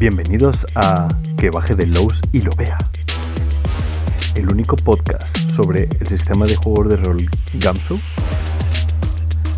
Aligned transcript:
Bienvenidos 0.00 0.66
a 0.76 1.08
Que 1.36 1.50
baje 1.50 1.74
de 1.74 1.84
Lowe's 1.84 2.22
y 2.32 2.40
lo 2.40 2.52
vea. 2.52 2.78
El 4.34 4.50
único 4.50 4.74
podcast 4.74 5.36
sobre 5.54 5.90
el 6.00 6.06
sistema 6.06 6.46
de 6.46 6.56
juegos 6.56 6.88
de 6.88 6.96
rol 6.96 7.30
Gamsu. 7.52 8.00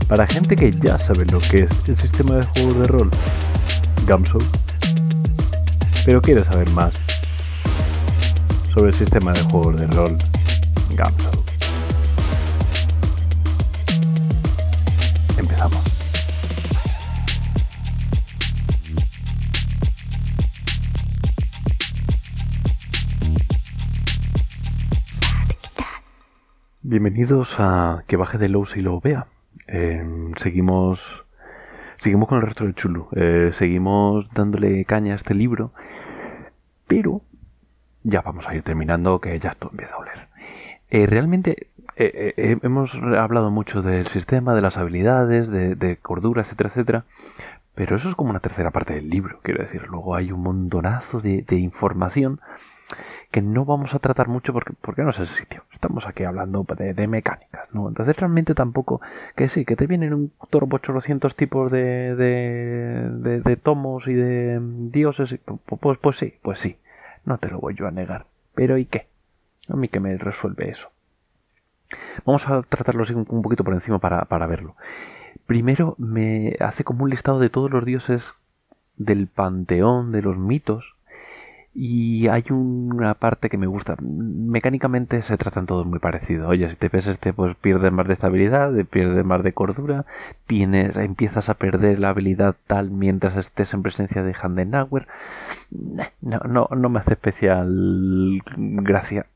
Para 0.08 0.26
gente 0.26 0.56
que 0.56 0.72
ya 0.72 0.98
sabe 0.98 1.26
lo 1.26 1.38
que 1.38 1.60
es 1.60 1.88
el 1.88 1.96
sistema 1.96 2.34
de 2.34 2.42
juegos 2.42 2.76
de 2.76 2.86
rol 2.88 3.10
Gamsu, 4.04 4.38
pero 6.04 6.20
quiere 6.20 6.42
saber 6.42 6.68
más 6.70 6.92
sobre 8.74 8.88
el 8.88 8.94
sistema 8.94 9.32
de 9.32 9.42
juegos 9.42 9.76
de 9.76 9.86
rol 9.86 10.18
Gamsu. 10.96 11.31
Bienvenidos 27.22 27.60
a 27.60 28.02
Que 28.08 28.16
baje 28.16 28.36
de 28.36 28.48
Lowe's 28.48 28.76
y 28.76 28.80
lo 28.80 29.00
vea. 29.00 29.28
Eh, 29.68 30.04
seguimos 30.34 31.24
seguimos 31.96 32.28
con 32.28 32.38
el 32.38 32.44
resto 32.44 32.64
del 32.64 32.74
chulo. 32.74 33.10
Eh, 33.12 33.50
seguimos 33.52 34.28
dándole 34.34 34.84
caña 34.86 35.12
a 35.12 35.16
este 35.16 35.32
libro. 35.32 35.72
Pero 36.88 37.22
ya 38.02 38.22
vamos 38.22 38.48
a 38.48 38.56
ir 38.56 38.64
terminando, 38.64 39.20
que 39.20 39.38
ya 39.38 39.50
esto 39.50 39.68
empieza 39.70 39.94
a 39.94 39.98
oler. 39.98 40.28
Eh, 40.90 41.06
realmente 41.06 41.68
hemos 41.94 42.96
hablado 42.96 43.52
mucho 43.52 43.82
del 43.82 44.08
sistema, 44.08 44.56
de 44.56 44.62
las 44.62 44.76
habilidades, 44.76 45.48
de, 45.48 45.98
cordura, 46.02 46.42
etcétera, 46.42 46.70
etcétera. 46.70 47.04
Pero 47.76 47.94
eso 47.94 48.08
es 48.08 48.16
como 48.16 48.30
una 48.30 48.40
tercera 48.40 48.72
parte 48.72 48.94
del 48.94 49.08
libro, 49.08 49.38
quiero 49.44 49.62
decir. 49.62 49.86
Luego 49.88 50.16
hay 50.16 50.32
un 50.32 50.42
montonazo 50.42 51.20
de 51.20 51.56
información 51.56 52.40
que 53.32 53.40
no 53.40 53.64
vamos 53.64 53.94
a 53.94 53.98
tratar 53.98 54.28
mucho 54.28 54.52
porque, 54.52 54.74
porque 54.78 55.02
no 55.02 55.10
es 55.10 55.18
ese 55.18 55.34
sitio. 55.34 55.64
Estamos 55.72 56.06
aquí 56.06 56.22
hablando 56.22 56.66
de, 56.76 57.08
mecánicas, 57.08 57.74
¿no? 57.74 57.88
Entonces 57.88 58.14
realmente 58.14 58.54
tampoco, 58.54 59.00
que 59.34 59.48
sí, 59.48 59.64
que 59.64 59.74
te 59.74 59.86
vienen 59.86 60.12
un 60.12 60.32
toro 60.50 60.68
800 60.70 61.34
tipos 61.34 61.72
de, 61.72 62.14
de, 62.14 63.40
de, 63.40 63.56
tomos 63.56 64.06
y 64.06 64.12
de 64.12 64.60
dioses, 64.60 65.38
pues, 65.80 65.98
pues, 65.98 66.16
sí, 66.16 66.34
pues 66.42 66.58
sí, 66.58 66.76
no 67.24 67.38
te 67.38 67.48
lo 67.48 67.58
voy 67.58 67.74
yo 67.74 67.88
a 67.88 67.90
negar. 67.90 68.26
Pero 68.54 68.76
¿y 68.76 68.84
qué? 68.84 69.08
A 69.68 69.76
mí 69.76 69.88
que 69.88 69.98
me 69.98 70.16
resuelve 70.18 70.68
eso. 70.68 70.90
Vamos 72.26 72.46
a 72.48 72.60
tratarlo 72.62 73.02
así 73.02 73.14
un 73.14 73.42
poquito 73.42 73.64
por 73.64 73.72
encima 73.72 73.98
para, 73.98 74.26
para 74.26 74.46
verlo. 74.46 74.76
Primero 75.46 75.94
me 75.96 76.54
hace 76.60 76.84
como 76.84 77.04
un 77.04 77.10
listado 77.10 77.38
de 77.38 77.48
todos 77.48 77.70
los 77.70 77.86
dioses 77.86 78.34
del 78.98 79.26
panteón, 79.26 80.12
de 80.12 80.20
los 80.20 80.36
mitos, 80.36 80.96
y 81.74 82.28
hay 82.28 82.44
una 82.50 83.14
parte 83.14 83.48
que 83.48 83.56
me 83.56 83.66
gusta. 83.66 83.96
Mecánicamente 84.00 85.22
se 85.22 85.38
tratan 85.38 85.66
todos 85.66 85.86
muy 85.86 85.98
parecidos. 85.98 86.48
Oye, 86.48 86.68
si 86.68 86.76
te 86.76 86.88
ves 86.88 87.06
este, 87.06 87.32
pues 87.32 87.56
pierdes 87.56 87.92
más 87.92 88.06
de 88.06 88.14
estabilidad, 88.14 88.72
pierdes 88.90 89.24
más 89.24 89.42
de 89.42 89.54
cordura, 89.54 90.04
tienes, 90.46 90.96
empiezas 90.96 91.48
a 91.48 91.54
perder 91.54 91.98
la 91.98 92.10
habilidad 92.10 92.56
tal 92.66 92.90
mientras 92.90 93.36
estés 93.36 93.72
en 93.72 93.82
presencia 93.82 94.22
de 94.22 94.34
Handenauer. 94.34 95.08
No, 95.70 96.40
no, 96.46 96.68
no 96.76 96.88
me 96.90 96.98
hace 96.98 97.14
especial 97.14 98.42
gracia 98.56 99.26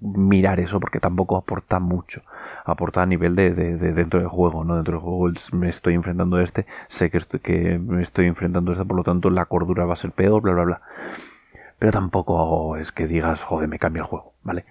mirar 0.00 0.60
eso 0.60 0.80
porque 0.80 0.98
tampoco 0.98 1.36
aporta 1.36 1.78
mucho. 1.78 2.22
Aporta 2.64 3.02
a 3.02 3.06
nivel 3.06 3.36
de, 3.36 3.50
dentro 3.52 4.18
del 4.18 4.28
juego, 4.28 4.64
¿no? 4.64 4.76
Dentro 4.76 4.94
del 4.94 5.02
juego 5.02 5.30
me 5.52 5.68
estoy 5.68 5.94
enfrentando 5.94 6.38
a 6.38 6.42
este, 6.42 6.66
sé 6.88 7.10
que, 7.10 7.18
estoy, 7.18 7.40
que 7.40 7.78
me 7.78 8.02
estoy 8.02 8.26
enfrentando 8.26 8.72
a 8.72 8.74
este, 8.74 8.86
por 8.86 8.96
lo 8.96 9.04
tanto 9.04 9.28
la 9.28 9.44
cordura 9.44 9.84
va 9.84 9.92
a 9.92 9.96
ser 9.96 10.12
peor, 10.12 10.40
bla, 10.40 10.52
bla, 10.52 10.64
bla 10.64 10.80
pero 11.82 11.90
tampoco 11.90 12.76
es 12.76 12.92
que 12.92 13.08
digas, 13.08 13.42
joder, 13.42 13.68
me 13.68 13.80
cambia 13.80 14.02
el 14.02 14.06
juego, 14.06 14.34
¿vale? 14.44 14.64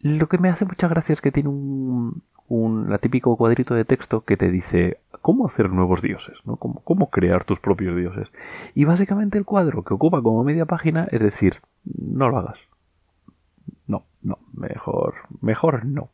Lo 0.00 0.30
que 0.30 0.38
me 0.38 0.48
hace 0.48 0.64
mucha 0.64 0.88
gracia 0.88 1.12
es 1.12 1.20
que 1.20 1.30
tiene 1.30 1.50
un, 1.50 2.22
un 2.48 2.88
la 2.88 2.96
típico 2.96 3.36
cuadrito 3.36 3.74
de 3.74 3.84
texto 3.84 4.24
que 4.24 4.38
te 4.38 4.50
dice 4.50 4.96
cómo 5.20 5.46
hacer 5.46 5.68
nuevos 5.68 6.00
dioses, 6.00 6.38
¿no? 6.46 6.56
Cómo, 6.56 6.80
cómo 6.84 7.10
crear 7.10 7.44
tus 7.44 7.60
propios 7.60 7.94
dioses. 7.98 8.28
Y 8.74 8.86
básicamente 8.86 9.36
el 9.36 9.44
cuadro 9.44 9.84
que 9.84 9.92
ocupa 9.92 10.22
como 10.22 10.42
media 10.42 10.64
página 10.64 11.06
es 11.10 11.20
decir, 11.20 11.60
no 11.84 12.30
lo 12.30 12.38
hagas. 12.38 12.56
No, 13.86 14.04
no, 14.22 14.38
mejor, 14.54 15.16
mejor 15.42 15.84
no. 15.84 16.08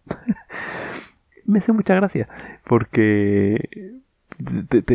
me 1.47 1.61
hace 1.61 1.71
mucha 1.71 1.95
gracia 1.95 2.29
porque 2.65 4.01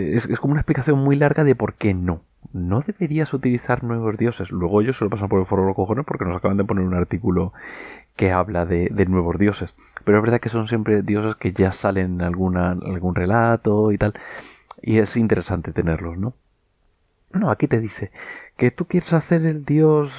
es, 0.02 0.26
es 0.26 0.40
como 0.42 0.52
una 0.52 0.60
explicación 0.60 1.00
muy 1.00 1.16
larga 1.16 1.46
de 1.46 1.56
por 1.56 1.76
qué 1.76 1.94
no 1.94 2.24
no 2.54 2.82
deberías 2.82 3.34
utilizar 3.34 3.84
nuevos 3.84 4.18
dioses. 4.18 4.52
Luego 4.52 4.82
ellos 4.82 4.98
se 4.98 5.06
lo 5.06 5.10
pasan 5.10 5.30
por 5.30 5.40
el 5.40 5.46
foro 5.46 5.74
cojones 5.74 6.06
porque 6.06 6.26
nos 6.26 6.38
acaban 6.38 6.58
de 6.58 6.64
poner 6.64 6.86
un 6.86 6.94
artículo 6.94 7.54
que 8.16 8.32
habla 8.32 8.66
de, 8.66 8.90
nuevos 9.08 9.38
dioses. 9.38 9.74
Pero 10.04 10.18
es 10.18 10.24
verdad 10.24 10.40
que 10.40 10.50
son 10.50 10.68
siempre 10.68 11.02
dioses 11.02 11.36
que 11.36 11.52
ya 11.54 11.72
salen 11.72 12.16
en 12.16 12.22
alguna, 12.22 12.72
algún 12.72 13.16
relato 13.16 13.92
y 13.92 13.98
tal. 13.98 14.14
Y 14.82 15.00
es 15.00 15.18
interesante 15.18 15.72
tenerlos, 15.74 16.18
¿no? 16.18 16.34
No, 17.34 17.50
aquí 17.50 17.68
te 17.68 17.80
dice 17.80 18.12
que 18.56 18.72
tú 18.72 18.86
quieres 18.86 19.14
hacer 19.14 19.46
el 19.46 19.66
dios, 19.66 20.14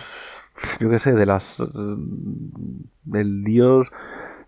yo 0.81 0.91
qué 0.91 0.99
sé, 0.99 1.13
de 1.13 1.27
las... 1.27 1.63
del 3.05 3.45
dios 3.45 3.93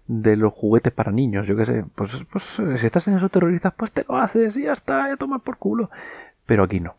de 0.09 0.37
los 0.37 0.55
juguetes 0.55 0.93
para 0.93 1.13
niños, 1.13 1.47
yo 1.47 1.55
qué 1.55 1.67
sé. 1.67 1.85
Pues, 1.95 2.25
pues 2.33 2.45
si 2.77 2.87
estás 2.87 3.07
en 3.09 3.19
eso 3.19 3.29
terroristas, 3.29 3.75
pues 3.77 3.93
te 3.93 4.05
lo 4.09 4.17
haces 4.17 4.57
y 4.57 4.63
ya 4.63 4.73
está, 4.73 5.09
ya 5.09 5.17
tomas 5.17 5.43
por 5.43 5.59
culo. 5.59 5.91
Pero 6.47 6.65
aquí 6.65 6.81
no. 6.81 6.95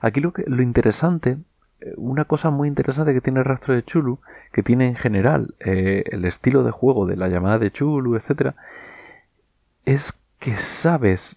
Aquí 0.00 0.20
lo, 0.20 0.32
que, 0.32 0.44
lo 0.46 0.62
interesante, 0.62 1.38
eh, 1.80 1.92
una 1.96 2.24
cosa 2.24 2.50
muy 2.50 2.68
interesante 2.68 3.12
que 3.12 3.20
tiene 3.20 3.40
el 3.40 3.44
rastro 3.44 3.74
de 3.74 3.84
Chulu, 3.84 4.20
que 4.52 4.62
tiene 4.62 4.86
en 4.86 4.96
general 4.96 5.54
eh, 5.60 6.04
el 6.10 6.24
estilo 6.24 6.62
de 6.62 6.70
juego 6.70 7.06
de 7.06 7.16
la 7.16 7.28
llamada 7.28 7.58
de 7.58 7.70
Chulu, 7.70 8.16
etc., 8.16 8.54
es 9.84 10.12
que 10.38 10.56
sabes, 10.56 11.36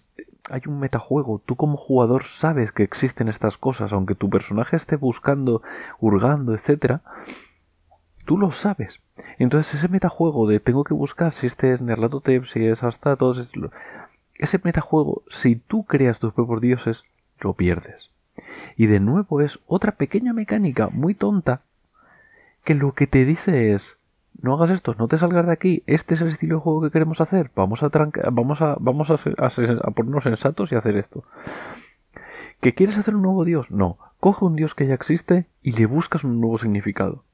hay 0.50 0.62
un 0.66 0.80
metajuego, 0.80 1.40
tú 1.44 1.56
como 1.56 1.76
jugador 1.76 2.24
sabes 2.24 2.72
que 2.72 2.82
existen 2.82 3.28
estas 3.28 3.56
cosas, 3.56 3.92
aunque 3.92 4.14
tu 4.14 4.28
personaje 4.28 4.76
esté 4.76 4.96
buscando, 4.96 5.62
hurgando, 6.00 6.54
etc., 6.54 6.98
tú 8.26 8.38
lo 8.38 8.52
sabes. 8.52 9.00
Entonces 9.38 9.74
ese 9.74 9.88
metajuego 9.88 10.48
de 10.48 10.60
tengo 10.60 10.84
que 10.84 10.94
buscar 10.94 11.32
si 11.32 11.46
este 11.46 11.72
es 11.72 11.80
Nerlatotep, 11.80 12.44
si 12.46 12.64
es 12.66 12.82
hasta 12.82 13.16
todos, 13.16 13.50
ese 14.34 14.60
metajuego, 14.62 15.22
si 15.28 15.56
tú 15.56 15.84
creas 15.84 16.18
tus 16.18 16.32
propios 16.32 16.60
dioses, 16.60 17.04
lo 17.40 17.54
pierdes. 17.54 18.10
Y 18.76 18.86
de 18.86 19.00
nuevo 19.00 19.40
es 19.40 19.60
otra 19.66 19.92
pequeña 19.92 20.32
mecánica 20.32 20.88
muy 20.88 21.14
tonta 21.14 21.62
que 22.64 22.74
lo 22.74 22.92
que 22.92 23.06
te 23.06 23.24
dice 23.24 23.72
es 23.72 23.96
no 24.42 24.54
hagas 24.54 24.70
esto, 24.70 24.94
no 24.98 25.08
te 25.08 25.18
salgas 25.18 25.46
de 25.46 25.52
aquí, 25.52 25.82
este 25.86 26.14
es 26.14 26.20
el 26.20 26.28
estilo 26.28 26.56
de 26.56 26.62
juego 26.62 26.82
que 26.82 26.90
queremos 26.90 27.20
hacer, 27.20 27.50
vamos 27.54 27.82
a 27.82 27.90
vamos 28.30 28.62
a 28.62 28.76
vamos 28.80 29.10
a, 29.10 29.14
a, 29.14 29.90
ponernos 29.90 30.24
sensatos 30.24 30.72
y 30.72 30.76
hacer 30.76 30.96
esto. 30.96 31.24
¿Que 32.60 32.74
quieres 32.74 32.98
hacer 32.98 33.16
un 33.16 33.22
nuevo 33.22 33.44
dios? 33.44 33.70
No, 33.70 33.98
coge 34.18 34.44
un 34.44 34.56
dios 34.56 34.74
que 34.74 34.86
ya 34.86 34.94
existe 34.94 35.46
y 35.62 35.72
le 35.72 35.86
buscas 35.86 36.24
un 36.24 36.40
nuevo 36.40 36.58
significado. 36.58 37.24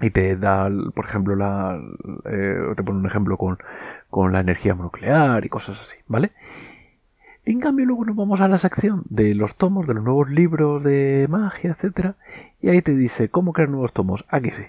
Y 0.00 0.10
te 0.10 0.36
da, 0.36 0.68
por 0.94 1.04
ejemplo, 1.04 1.36
la, 1.36 1.80
eh, 2.24 2.58
te 2.76 2.82
pone 2.82 2.98
un 2.98 3.06
ejemplo 3.06 3.38
con, 3.38 3.58
con 4.10 4.32
la 4.32 4.40
energía 4.40 4.74
nuclear 4.74 5.44
y 5.44 5.48
cosas 5.48 5.80
así, 5.80 5.96
¿vale? 6.08 6.32
En 7.46 7.60
cambio, 7.60 7.84
luego 7.84 8.06
nos 8.06 8.16
vamos 8.16 8.40
a 8.40 8.48
la 8.48 8.56
sección 8.56 9.02
de 9.10 9.34
los 9.34 9.56
tomos, 9.56 9.86
de 9.86 9.92
los 9.92 10.02
nuevos 10.02 10.30
libros 10.30 10.82
de 10.82 11.26
magia, 11.28 11.72
etcétera, 11.72 12.14
y 12.62 12.70
ahí 12.70 12.80
te 12.80 12.94
dice 12.94 13.28
cómo 13.28 13.52
crear 13.52 13.68
nuevos 13.68 13.92
tomos. 13.92 14.24
Aquí 14.28 14.50
sí, 14.50 14.62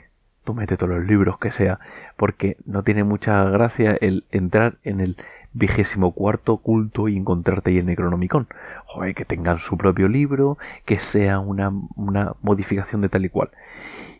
tú 0.44 0.54
mete 0.54 0.76
todos 0.76 0.94
los 0.94 1.06
libros 1.06 1.40
que 1.40 1.52
sea, 1.52 1.80
porque 2.18 2.58
no 2.66 2.84
tiene 2.84 3.06
mucha 3.06 3.46
gracia 3.46 3.98
el 4.02 4.26
entrar 4.30 4.76
en 4.84 5.00
el 5.00 5.16
vigésimo 5.54 6.12
cuarto 6.12 6.58
culto 6.58 7.08
y 7.08 7.16
encontrarte 7.16 7.72
ahí 7.72 7.78
el 7.78 7.86
Necronomicon. 7.86 8.48
Joder, 8.86 9.16
que 9.16 9.24
tengan 9.24 9.58
su 9.58 9.78
propio 9.78 10.10
libro, 10.10 10.58
que 10.84 11.00
sea 11.00 11.40
una, 11.40 11.72
una 11.96 12.34
modificación 12.42 13.00
de 13.00 13.08
tal 13.08 13.24
y 13.24 13.30
cual. 13.30 13.52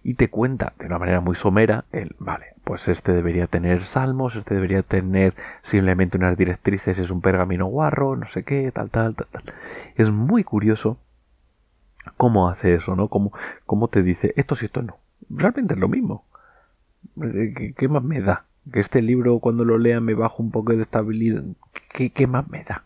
Y 0.02 0.14
te 0.14 0.30
cuenta 0.30 0.72
de 0.80 0.86
una 0.86 0.98
manera 0.98 1.20
muy 1.20 1.36
somera 1.36 1.84
el, 1.92 2.16
vale, 2.20 2.55
pues 2.66 2.88
este 2.88 3.14
debería 3.14 3.46
tener 3.46 3.86
salmos, 3.86 4.36
este 4.36 4.56
debería 4.56 4.82
tener 4.82 5.36
simplemente 5.62 6.18
unas 6.18 6.36
directrices, 6.36 6.98
es 6.98 7.12
un 7.12 7.22
pergamino 7.22 7.68
guarro, 7.68 8.16
no 8.16 8.28
sé 8.28 8.44
qué, 8.44 8.72
tal, 8.74 8.90
tal, 8.90 9.16
tal, 9.16 9.28
tal. 9.32 9.44
Es 9.96 10.10
muy 10.10 10.44
curioso 10.44 10.98
cómo 12.18 12.50
hace 12.50 12.74
eso, 12.74 12.96
¿no? 12.96 13.08
Cómo, 13.08 13.32
cómo 13.68 13.88
te 13.88 14.02
dice 14.02 14.34
esto 14.36 14.56
sí, 14.56 14.66
esto 14.66 14.82
no. 14.82 14.98
Realmente 15.30 15.76
es 15.76 15.80
lo 15.80 15.88
mismo. 15.88 16.26
Eh, 17.22 17.74
¿Qué, 17.78 17.88
más 17.88 18.04
me 18.04 18.20
da? 18.20 18.46
Que 18.74 18.80
este 18.80 19.04
libro 19.04 19.40
cuando 19.40 19.64
lo 19.64 19.78
lea 19.78 20.02
me 20.02 20.16
bajo 20.16 20.42
un 20.42 20.50
poco 20.50 20.74
de 20.74 20.82
estabilidad. 20.82 21.44
¿Qué, 21.92 22.26
más 22.26 22.50
me 22.50 22.64
da? 22.64 22.84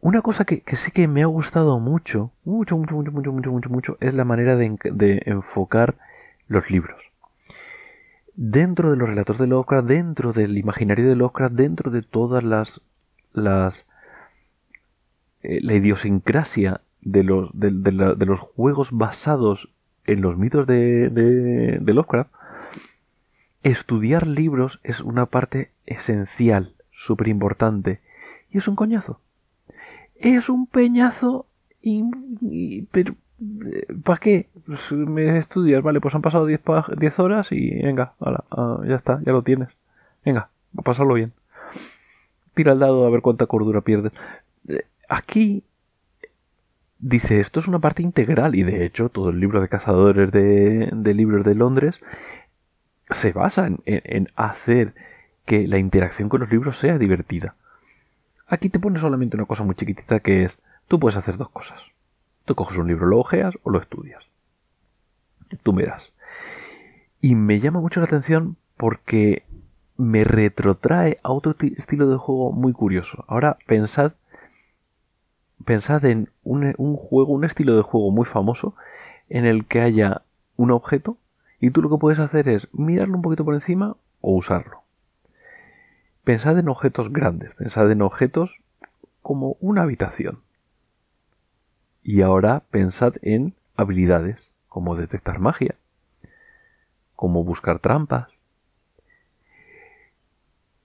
Una 0.00 0.22
cosa 0.22 0.44
que, 0.44 0.62
sí 0.76 0.92
que 0.92 1.08
me 1.08 1.22
ha 1.22 1.26
gustado 1.26 1.80
mucho, 1.80 2.30
mucho, 2.44 2.78
mucho, 2.78 2.94
mucho, 2.94 3.10
mucho, 3.10 3.32
mucho, 3.32 3.50
mucho, 3.50 3.70
mucho, 3.70 3.96
es 3.98 4.14
la 4.14 4.24
manera 4.24 4.54
de 4.54 5.22
enfocar 5.26 5.96
los 6.46 6.70
libros 6.70 7.13
dentro 8.34 8.90
de 8.90 8.96
los 8.96 9.08
relatos 9.08 9.38
de 9.38 9.46
Lovecraft, 9.46 9.88
dentro 9.88 10.32
del 10.32 10.58
imaginario 10.58 11.08
de 11.08 11.16
Lovecraft, 11.16 11.54
dentro 11.54 11.90
de 11.90 12.02
todas 12.02 12.42
las, 12.42 12.80
las 13.32 13.86
eh, 15.42 15.60
la 15.62 15.74
idiosincrasia 15.74 16.80
de 17.02 17.22
los, 17.22 17.50
de, 17.52 17.70
los 18.26 18.40
juegos 18.40 18.90
basados 18.92 19.68
en 20.06 20.22
los 20.22 20.38
mitos 20.38 20.66
de, 20.66 21.10
de, 21.10 21.92
Lovecraft, 21.92 22.30
estudiar 23.62 24.26
libros 24.26 24.80
es 24.82 25.00
una 25.00 25.26
parte 25.26 25.70
esencial, 25.84 26.74
súper 26.90 27.28
importante. 27.28 28.00
Y 28.50 28.58
es 28.58 28.68
un 28.68 28.74
coñazo. 28.74 29.20
Es 30.16 30.48
un 30.48 30.66
peñazo. 30.66 31.46
Pero, 32.90 33.14
¿para 34.02 34.18
qué? 34.18 34.48
Pues 34.66 34.92
me 34.92 35.38
estudias, 35.38 35.82
vale, 35.82 36.00
pues 36.00 36.14
han 36.14 36.22
pasado 36.22 36.46
10 36.46 37.18
horas 37.18 37.48
y 37.50 37.82
venga, 37.82 38.14
ah, 38.20 38.80
ya 38.86 38.96
está, 38.96 39.20
ya 39.24 39.32
lo 39.32 39.42
tienes. 39.42 39.68
Venga, 40.24 40.48
a 40.76 40.82
pasarlo 40.82 41.14
bien. 41.14 41.32
Tira 42.54 42.72
el 42.72 42.78
dado 42.78 43.06
a 43.06 43.10
ver 43.10 43.20
cuánta 43.20 43.46
cordura 43.46 43.80
pierdes. 43.80 44.12
Eh, 44.68 44.86
aquí 45.08 45.64
dice, 46.98 47.40
esto 47.40 47.60
es 47.60 47.68
una 47.68 47.78
parte 47.78 48.02
integral 48.02 48.54
y 48.54 48.62
de 48.62 48.84
hecho 48.84 49.08
todo 49.08 49.30
el 49.30 49.40
libro 49.40 49.60
de 49.60 49.68
cazadores 49.68 50.32
de, 50.32 51.14
libros 51.14 51.44
de 51.44 51.54
Londres 51.54 52.00
se 53.10 53.32
basa 53.32 53.68
en, 53.84 54.28
hacer 54.34 54.94
que 55.44 55.68
la 55.68 55.78
interacción 55.78 56.30
con 56.30 56.40
los 56.40 56.50
libros 56.50 56.78
sea 56.78 56.96
divertida. 56.96 57.54
Aquí 58.46 58.70
te 58.70 58.78
pone 58.78 58.98
solamente 58.98 59.36
una 59.36 59.46
cosa 59.46 59.62
muy 59.62 59.74
chiquitita 59.74 60.20
que 60.20 60.44
es, 60.44 60.58
tú 60.88 60.98
puedes 60.98 61.16
hacer 61.16 61.36
dos 61.36 61.50
cosas. 61.50 61.80
Tú 62.44 62.54
coges 62.54 62.76
un 62.78 62.88
libro, 62.88 63.06
lo 63.06 63.18
ojeas 63.18 63.54
o 63.62 63.70
lo 63.70 63.80
estudias. 63.80 64.24
Tú 65.62 65.72
verás. 65.72 66.12
Y 67.20 67.34
me 67.34 67.60
llama 67.60 67.80
mucho 67.80 68.00
la 68.00 68.06
atención 68.06 68.56
porque 68.76 69.44
me 69.96 70.24
retrotrae 70.24 71.18
a 71.22 71.32
otro 71.32 71.54
estilo 71.76 72.10
de 72.10 72.16
juego 72.16 72.52
muy 72.52 72.72
curioso. 72.72 73.24
Ahora 73.28 73.58
pensad 73.66 74.12
pensad 75.64 76.04
en 76.04 76.30
un, 76.42 76.74
juego, 76.96 77.32
un 77.32 77.44
estilo 77.44 77.76
de 77.76 77.82
juego 77.82 78.10
muy 78.10 78.26
famoso 78.26 78.74
en 79.28 79.46
el 79.46 79.66
que 79.66 79.80
haya 79.80 80.22
un 80.56 80.70
objeto 80.70 81.16
y 81.60 81.70
tú 81.70 81.82
lo 81.82 81.90
que 81.90 81.98
puedes 81.98 82.18
hacer 82.18 82.48
es 82.48 82.68
mirarlo 82.72 83.16
un 83.16 83.22
poquito 83.22 83.44
por 83.44 83.54
encima 83.54 83.96
o 84.20 84.34
usarlo. 84.34 84.82
Pensad 86.24 86.58
en 86.58 86.68
objetos 86.68 87.12
grandes, 87.12 87.54
pensad 87.54 87.90
en 87.90 88.02
objetos 88.02 88.60
como 89.22 89.56
una 89.60 89.82
habitación. 89.82 90.40
Y 92.04 92.22
ahora 92.22 92.62
pensad 92.70 93.14
en 93.22 93.54
habilidades 93.74 94.48
como 94.68 94.94
detectar 94.94 95.40
magia, 95.40 95.74
como 97.16 97.42
buscar 97.42 97.80
trampas, 97.80 98.28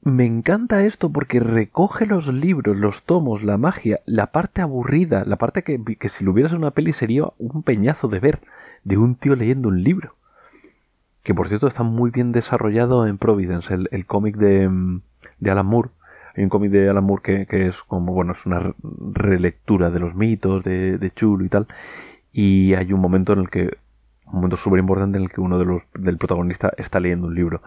me 0.02 0.26
encanta 0.26 0.84
esto 0.84 1.12
porque 1.12 1.40
recoge 1.42 2.06
los 2.06 2.28
libros, 2.34 2.78
los 2.78 3.04
tomos, 3.04 3.44
la 3.44 3.58
magia, 3.58 4.00
la 4.06 4.28
parte 4.28 4.62
aburrida, 4.62 5.26
la 5.26 5.36
parte 5.36 5.64
que, 5.64 6.10
si 6.10 6.24
lo 6.24 6.32
hubieras 6.32 6.54
en 6.54 6.60
una 6.60 6.72
peli 6.72 6.94
sería 6.94 7.26
un 7.38 7.64
peñazo 7.64 8.08
de 8.08 8.20
ver, 8.20 8.40
de 8.86 8.98
un 8.98 9.16
tío 9.16 9.36
leyendo 9.36 9.68
un 9.68 9.84
libro. 9.84 10.16
Que 11.24 11.36
por 11.36 11.50
cierto 11.50 11.68
está 11.68 11.84
muy 11.84 12.12
bien 12.12 12.32
desarrollado 12.32 13.06
en 13.06 13.18
Providence, 13.18 13.74
el, 13.74 14.06
cómic 14.06 14.38
de, 14.38 15.02
de, 15.40 15.52
Alan 15.52 15.66
Moore. 15.66 15.90
Hay 16.36 16.44
un 16.44 16.50
cómic 16.50 16.72
de 16.72 16.90
Alan 16.90 17.04
Moore 17.04 17.46
que, 17.46 17.68
es 17.68 17.82
como, 17.84 18.14
bueno, 18.14 18.34
es 18.34 18.46
una 18.46 18.74
relectura 19.14 19.90
de 19.90 20.00
los 20.00 20.16
mitos, 20.16 20.64
de, 20.64 20.98
de 20.98 21.12
Chulo 21.12 21.46
y 21.46 21.50
tal. 21.50 21.68
Y 22.32 22.74
hay 22.74 22.94
un 22.94 23.02
momento 23.02 23.34
en 23.34 23.40
el 23.40 23.50
que, 23.50 23.78
un 24.26 24.36
momento 24.36 24.58
súper 24.58 24.80
importante 24.80 25.18
en 25.18 25.26
el 25.26 25.30
que 25.30 25.42
uno 25.42 25.58
de 25.58 25.66
los, 25.66 25.84
del 25.94 26.18
protagonista 26.18 26.72
está 26.78 27.00
leyendo 27.00 27.28
un 27.28 27.36
libro. 27.36 27.62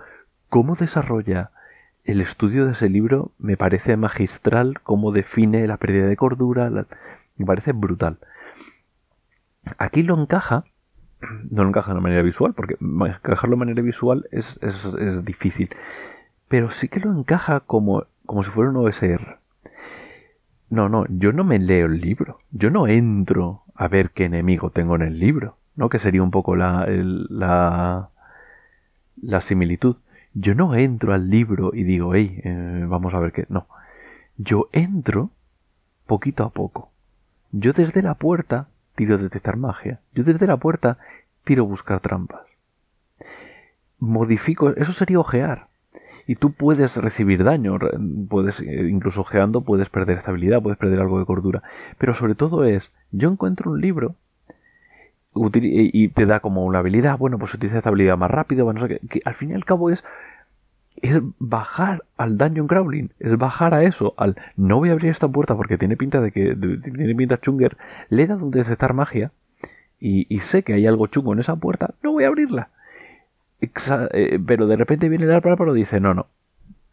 ¿Cómo 0.49 0.75
desarrolla 0.75 1.51
el 2.05 2.21
estudio 2.21 2.67
de 2.67 2.73
ese 2.73 2.89
libro 2.89 3.33
me 3.39 3.57
parece 3.57 3.97
magistral, 3.97 4.81
cómo 4.83 5.13
define 5.13 5.67
la 5.67 5.77
pérdida 5.77 6.07
de 6.07 6.17
cordura, 6.17 6.71
me 7.37 7.47
parece 7.47 7.73
brutal. 7.73 8.19
Aquí 9.79 10.03
lo 10.03 10.21
encaja, 10.21 10.65
no 11.51 11.63
lo 11.63 11.69
encaja 11.69 11.95
de 11.95 12.01
manera 12.01 12.23
visual, 12.23 12.55
porque 12.55 12.77
encajarlo 12.81 13.57
de 13.57 13.61
manera 13.61 13.83
visual 13.83 14.27
es, 14.33 14.59
difícil, 15.25 15.71
pero 16.49 16.71
sí 16.71 16.89
que 16.89 17.01
lo 17.01 17.17
encaja 17.17 17.61
como, 17.61 18.07
como 18.33 18.45
si 18.45 18.51
fuera 18.51 18.71
un 18.71 18.79
OSR. 18.79 19.41
No, 20.71 20.89
no, 20.89 21.05
yo 21.11 21.35
no 21.35 21.45
me 21.45 21.59
leo 21.59 21.85
el 21.85 22.01
libro, 22.01 22.39
yo 22.51 22.71
no 22.71 22.89
entro 22.89 23.63
a 23.75 23.89
ver 23.89 24.09
qué 24.09 24.25
enemigo 24.25 24.71
tengo 24.71 24.97
en 24.97 25.03
el 25.03 25.19
libro, 25.19 25.59
¿no? 25.77 25.91
Que 25.91 25.99
sería 25.99 26.23
un 26.23 26.31
poco 26.31 26.57
la, 26.57 26.87
la, 26.89 28.09
la 29.21 29.41
similitud. 29.43 29.97
Yo 30.33 30.55
no 30.55 30.75
entro 30.75 31.13
al 31.13 31.29
libro 31.29 31.73
y 31.75 31.83
digo, 31.83 32.15
hey, 32.15 32.41
eh, 32.43 32.87
vamos 32.89 33.13
a 33.13 33.19
ver 33.19 33.33
qué. 33.33 33.45
No. 33.51 33.67
Yo 34.39 34.71
entro 34.73 35.29
poquito 36.07 36.45
a 36.45 36.49
poco. 36.49 36.91
Yo 37.51 37.75
desde 37.75 38.01
la 38.01 38.15
puerta 38.15 38.69
tiro 38.95 39.19
detectar 39.19 39.59
magia. 39.59 40.01
Yo 40.15 40.25
desde 40.25 40.47
la 40.47 40.57
puerta 40.57 40.97
tiro 41.45 41.67
buscar 41.67 42.01
trampas. 42.01 42.47
Modifico. 43.99 44.71
Eso 44.71 44.95
sería 44.95 45.21
ojear. 45.21 45.69
Y 46.27 46.37
tú 46.37 46.53
puedes 46.53 46.97
recibir 46.97 47.45
daño. 47.45 47.79
Puedes, 48.29 48.61
eh, 48.61 48.89
incluso 48.89 49.23
ojeando, 49.23 49.63
puedes 49.63 49.89
perder 49.89 50.19
estabilidad, 50.19 50.63
puedes 50.63 50.79
perder 50.79 51.01
algo 51.01 51.19
de 51.19 51.27
cordura. 51.27 51.63
Pero 51.99 52.15
sobre 52.15 52.35
todo 52.35 52.65
es, 52.65 52.91
yo 53.11 53.31
encuentro 53.31 53.71
un 53.71 53.81
libro 53.81 54.15
y 55.35 56.09
te 56.09 56.27
da 56.27 56.41
como 56.41 56.65
una 56.65 56.81
habilidad, 56.81 57.19
bueno, 57.19 57.39
pues 57.39 57.55
utiliza 57.55 57.79
esta 57.79 57.89
habilidad 57.89 58.19
más 58.19 58.31
rápido, 58.31 58.67
bueno, 58.67 58.87
que, 58.87 59.23
al 59.25 59.35
fin 59.35 59.51
y 59.51 59.55
al 59.55 59.65
cabo 59.65 59.91
es 59.91 60.05
es 60.97 61.21
bajar 61.39 62.05
al 62.17 62.37
dungeon 62.37 62.67
crawling, 62.67 63.11
es 63.19 63.37
bajar 63.39 63.75
a 63.75 63.83
eso, 63.83 64.15
al 64.19 64.37
no 64.57 64.79
voy 64.79 64.91
a 64.91 64.93
abrir 64.93 65.11
esta 65.11 65.27
puerta 65.29 65.57
porque 65.57 65.79
tiene 65.79 65.97
pinta 65.97 66.21
de 66.21 66.31
que 66.33 66.55
tiene 66.55 67.15
pinta 67.15 67.41
chunger, 67.41 67.77
le 68.11 68.23
he 68.23 68.27
dado 68.27 68.45
un 68.45 68.51
detectar 68.51 68.93
magia 68.93 69.33
y, 69.99 70.41
sé 70.41 70.65
que 70.65 70.75
hay 70.75 70.87
algo 70.87 71.07
chungo 71.07 71.33
en 71.33 71.39
esa 71.39 71.57
puerta, 71.57 71.95
no 72.03 72.13
voy 72.13 72.25
a 72.25 72.29
abrirla. 72.29 72.71
Eh, 73.63 74.41
pero 74.45 74.67
de 74.67 74.77
repente 74.77 75.09
viene 75.09 75.25
el 75.25 75.33
árbaro 75.33 75.77
y 75.77 75.81
dice, 75.81 76.01
no, 76.01 76.15
no, 76.15 76.27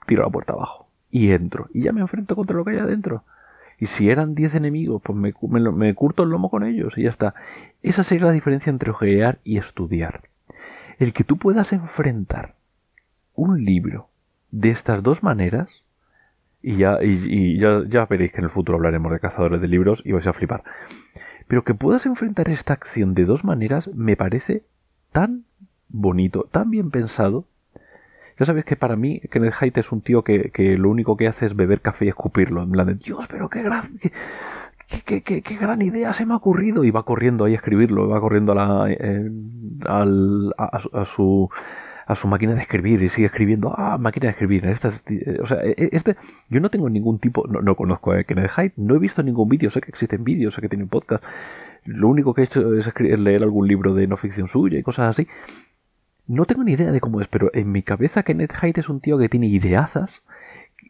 tiro 0.06 0.24
la 0.24 0.30
puerta 0.30 0.54
abajo 0.54 0.88
y 1.12 1.32
entro 1.32 1.68
y 1.74 1.84
ya 1.84 1.92
me 1.92 2.02
enfrento 2.02 2.36
contra 2.36 2.56
lo 2.56 2.64
que 2.64 2.72
hay 2.72 2.78
adentro. 2.78 3.24
Y 3.80 3.86
si 3.86 4.10
eran 4.10 4.36
10 4.36 4.56
enemigos, 4.56 5.02
pues 5.02 5.18
me, 5.18 5.34
me, 5.72 5.96
curto 5.96 6.24
el 6.24 6.30
lomo 6.30 6.50
con 6.50 6.64
ellos 6.64 6.98
y 6.98 7.04
ya 7.04 7.10
está. 7.10 7.34
Esa 7.82 8.04
sería 8.04 8.26
la 8.26 8.34
diferencia 8.34 8.70
entre 8.70 8.92
ojear 8.92 9.40
y 9.44 9.58
estudiar. 9.58 10.24
El 10.98 11.14
que 11.14 11.24
tú 11.24 11.38
puedas 11.38 11.72
enfrentar 11.72 12.56
un 13.36 13.64
libro 13.64 14.10
de 14.52 14.70
estas 14.70 15.02
dos 15.02 15.24
maneras, 15.24 15.70
y 16.62 16.76
ya, 16.76 17.02
y, 17.02 17.58
ya, 17.58 17.84
ya, 17.88 18.06
veréis 18.06 18.34
que 18.34 18.40
en 18.40 18.44
el 18.44 18.50
futuro 18.50 18.78
hablaremos 18.78 19.14
de 19.14 19.22
cazadores 19.22 19.62
de 19.62 19.68
libros 19.70 20.02
y 20.06 20.12
vais 20.12 20.28
a 20.28 20.34
flipar. 20.34 20.64
Pero 21.48 21.64
que 21.64 21.74
puedas 21.74 22.06
enfrentar 22.06 22.50
esta 22.50 22.74
acción 22.74 23.14
de 23.14 23.24
dos 23.24 23.46
maneras 23.46 23.88
me 23.94 24.18
parece 24.18 24.64
tan 25.14 25.46
bonito, 25.90 26.48
tan 26.52 26.70
bien 26.70 26.92
pensado, 26.92 27.46
ya 28.40 28.46
sabéis 28.46 28.66
que 28.66 28.78
para 28.78 28.96
mí 28.96 29.20
Kenneth 29.30 29.56
Haidt 29.60 29.78
es 29.80 29.92
un 29.92 30.02
tío 30.02 30.24
que, 30.24 30.78
lo 30.78 30.90
único 30.90 31.18
que 31.18 31.28
hace 31.28 31.46
es 31.46 31.56
beber 31.56 31.82
café 31.82 32.06
y 32.06 32.08
escupirlo. 32.08 32.64
En 32.64 32.72
plan 32.72 32.88
de, 32.88 32.96
Dios, 32.96 33.28
pero 33.28 33.50
qué 33.50 33.62
gran, 33.62 33.84
qué, 35.06 35.22
qué, 35.22 35.58
gran 35.58 35.82
idea 35.82 36.14
se 36.14 36.26
me 36.26 36.34
ha 36.34 36.38
ocurrido. 36.38 36.86
Y 36.86 36.92
va 36.92 37.04
corriendo 37.04 37.44
ahí 37.44 37.52
a 37.52 37.58
escribirlo, 37.58 38.08
va 38.08 38.22
corriendo 38.22 38.54
a, 38.54 38.56
la, 38.56 38.86
eh, 38.90 39.30
a, 39.86 41.06
su 41.06 41.50
a 42.08 42.16
su 42.16 42.28
máquina 42.28 42.56
de 42.56 42.62
escribir 42.62 43.04
y 43.04 43.10
sigue 43.10 43.28
escribiendo, 43.28 43.76
ah, 43.78 43.98
máquina 44.00 44.28
de 44.28 44.32
escribir. 44.32 44.66
o 45.42 45.46
sea, 45.46 45.60
e, 45.62 45.90
este, 45.92 46.16
yo 46.50 46.62
no 46.62 46.70
tengo 46.70 46.90
ningún 46.90 47.20
tipo, 47.20 47.46
no, 47.46 47.76
conozco 47.76 48.14
a 48.14 48.24
Kenneth 48.24 48.52
Haidt, 48.56 48.74
no 48.78 48.96
he 48.96 49.00
visto 49.00 49.22
ningún 49.22 49.50
vídeo, 49.50 49.70
sé 49.70 49.82
que 49.82 49.90
existen 49.90 50.24
vídeos, 50.24 50.54
sé 50.54 50.62
que 50.62 50.70
tiene 50.70 50.86
un 50.86 50.90
podcast. 50.90 51.24
Lo 51.86 52.08
único 52.08 52.34
que 52.34 52.42
he 52.42 52.44
hecho 52.46 52.74
es 52.74 52.92
leer 53.20 53.44
algún 53.44 53.68
libro 53.68 53.94
de 53.94 54.08
no 54.08 54.18
ficción 54.18 54.48
suya 54.48 54.80
y 54.80 54.84
cosas 54.84 55.10
así. 55.10 55.28
No 56.30 56.46
tengo 56.46 56.64
ni 56.64 56.74
idea 56.74 56.92
de 56.92 57.02
cómo 57.02 57.22
es, 57.22 57.28
pero 57.28 57.50
en 57.56 57.72
mi 57.72 57.82
cabeza 57.82 58.22
Kenneth 58.22 58.54
Haidt 58.62 58.78
es 58.78 58.88
un 58.88 59.00
tío 59.00 59.18
que 59.18 59.30
tiene 59.30 59.48
ideazas 59.48 60.24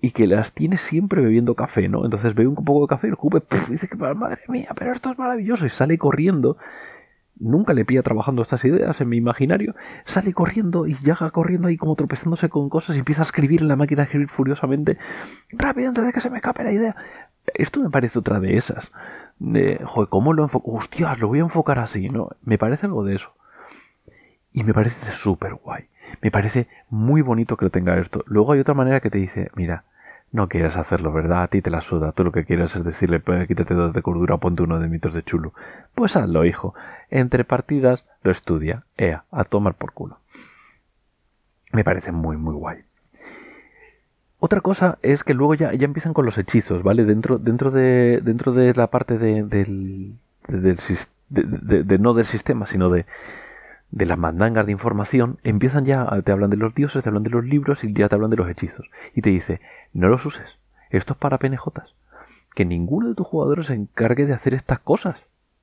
y 0.02 0.12
que 0.12 0.28
las 0.28 0.52
tiene 0.52 0.76
siempre 0.76 1.22
bebiendo 1.22 1.56
café, 1.56 1.88
¿no? 1.88 2.04
Entonces 2.04 2.36
bebe 2.36 2.50
un 2.50 2.56
poco 2.56 2.82
de 2.82 2.88
café 2.88 3.08
y 3.08 3.12
el 3.12 3.44
dice 3.70 3.88
que 3.88 3.96
madre 3.96 4.42
mía, 4.50 4.68
pero 4.76 4.92
esto 4.92 5.12
es 5.12 5.18
maravilloso 5.18 5.66
y 5.66 5.70
sale 5.70 5.98
corriendo. 5.98 6.58
Nunca 7.38 7.74
le 7.74 7.86
pilla 7.86 8.04
trabajando 8.04 8.42
estas 8.42 8.66
ideas 8.66 9.00
en 9.00 9.08
mi 9.08 9.16
imaginario. 9.16 9.76
Sale 10.04 10.34
corriendo 10.34 10.88
y 10.88 10.96
llega 10.96 11.32
corriendo 11.32 11.70
ahí 11.70 11.78
como 11.78 11.96
tropezándose 11.96 12.50
con 12.50 12.68
cosas 12.68 12.98
y 12.98 13.00
empieza 13.00 13.22
a 13.22 13.24
escribir 13.24 13.62
en 13.62 13.70
la 13.70 13.78
máquina, 13.78 14.02
a 14.02 14.06
escribir 14.06 14.28
furiosamente. 14.28 14.98
Rápido 15.54 15.88
antes 15.88 16.04
de 16.04 16.12
que 16.12 16.20
se 16.20 16.30
me 16.30 16.40
escape 16.40 16.66
la 16.66 16.74
idea. 16.74 16.98
Esto 17.54 17.80
me 17.80 17.90
parece 17.90 18.20
otra 18.20 18.42
de 18.42 18.58
esas. 18.58 18.92
De, 19.38 19.80
joder, 19.86 20.10
¿cómo 20.10 20.34
lo 20.34 20.44
enfoco? 20.44 20.74
Hostias, 20.74 21.22
lo 21.22 21.30
voy 21.30 21.40
a 21.40 21.44
enfocar 21.44 21.80
así, 21.80 22.10
¿no? 22.10 22.28
Me 22.44 22.58
parece 22.58 22.88
algo 22.88 23.06
de 23.06 23.16
eso. 23.16 23.32
Y 24.54 24.64
me 24.64 24.74
parece 24.74 25.12
súper 25.12 25.56
guay. 25.56 25.86
Me 26.22 26.32
parece 26.32 26.68
muy 26.90 27.22
bonito 27.22 27.56
que 27.56 27.66
lo 27.66 27.72
tenga 27.72 27.98
esto. 28.00 28.24
Luego 28.28 28.54
hay 28.54 28.60
otra 28.60 28.74
manera 28.74 29.00
que 29.00 29.10
te 29.10 29.18
dice, 29.20 29.52
mira, 29.56 29.84
no 30.32 30.48
quieres 30.48 30.78
hacerlo, 30.78 31.12
¿verdad? 31.12 31.44
A 31.44 31.48
ti 31.48 31.62
te 31.62 31.70
la 31.70 31.82
suda. 31.82 32.12
Tú 32.12 32.24
lo 32.24 32.32
que 32.32 32.46
quieres 32.46 32.76
es 32.76 32.84
decirle, 32.84 33.20
pues, 33.20 33.48
quítate 33.48 33.74
dos 33.74 33.94
de 33.94 34.02
cordura, 34.02 34.38
ponte 34.38 34.64
uno 34.64 34.80
de 34.80 34.88
mitos 34.88 35.14
de 35.14 35.24
chulo. 35.24 35.54
Pues 35.96 36.16
hazlo, 36.16 36.46
hijo. 36.46 36.74
Entre 37.10 37.44
partidas 37.44 38.06
lo 38.24 38.32
estudia. 38.32 38.84
Ea, 38.98 39.24
a 39.32 39.44
tomar 39.44 39.76
por 39.76 39.94
culo. 39.94 40.20
Me 41.72 41.84
parece 41.84 42.12
muy, 42.12 42.38
muy 42.38 42.56
guay. 42.56 42.80
Otra 44.40 44.62
cosa 44.62 44.98
es 45.02 45.24
que 45.24 45.34
luego 45.34 45.54
ya, 45.54 45.74
ya 45.74 45.86
empiezan 45.86 46.14
con 46.14 46.26
los 46.26 46.38
hechizos, 46.38 46.82
¿vale? 46.82 47.04
Dentro, 47.06 47.38
dentro, 47.38 47.72
de, 47.72 48.22
dentro 48.24 48.54
de 48.54 48.74
la 48.74 48.88
parte 48.88 49.18
de, 49.18 49.44
del, 49.44 50.16
de, 50.48 52.00
no 52.00 52.14
del 52.14 52.26
sistema, 52.26 52.66
sino 52.66 52.90
de, 52.90 53.06
de 53.92 54.06
las 54.06 54.18
mandangas 54.18 54.66
de 54.66 54.72
información, 54.72 55.40
empiezan 55.44 55.86
ya, 55.86 56.08
te 56.24 56.32
hablan 56.32 56.50
de 56.50 56.58
los 56.58 56.76
dioses, 56.76 57.04
te 57.04 57.10
hablan 57.10 57.24
de 57.24 57.32
los 57.32 57.44
libros 57.44 57.84
y 57.84 57.94
ya 57.94 58.08
te 58.08 58.16
hablan 58.16 58.30
de 58.30 58.38
los 58.38 58.50
hechizos. 58.50 58.90
Y 59.16 59.22
te 59.22 59.32
dice, 59.32 59.62
no 59.94 60.08
los 60.10 60.26
uses, 60.26 60.58
esto 60.90 61.14
es 61.14 61.20
para 61.20 61.40
penejotas. 61.40 61.96
Que 62.54 62.66
ninguno 62.66 63.10
de 63.10 63.16
tus 63.16 63.28
jugadores 63.28 63.68
se 63.68 63.74
encargue 63.74 64.26
de 64.26 64.34
hacer 64.34 64.54
estas 64.54 64.80
cosas. 64.80 65.18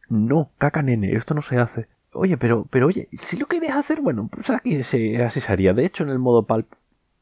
No, 0.09 0.51
caca 0.59 0.83
nene, 0.83 1.15
esto 1.15 1.35
no 1.35 1.43
se 1.43 1.59
hace. 1.59 1.89
Oye, 2.13 2.37
pero, 2.37 2.67
pero 2.71 2.87
oye, 2.87 3.09
si 3.19 3.37
lo 3.37 3.47
quieres 3.47 3.75
hacer, 3.75 4.01
bueno, 4.01 4.29
pues 4.29 4.51
aquí 4.51 4.83
se, 4.83 5.23
así 5.23 5.41
se 5.41 5.53
haría. 5.53 5.75
De 5.75 5.85
hecho, 5.85 6.05
en 6.05 6.11
el 6.11 6.19
modo 6.19 6.45
palp, 6.45 6.73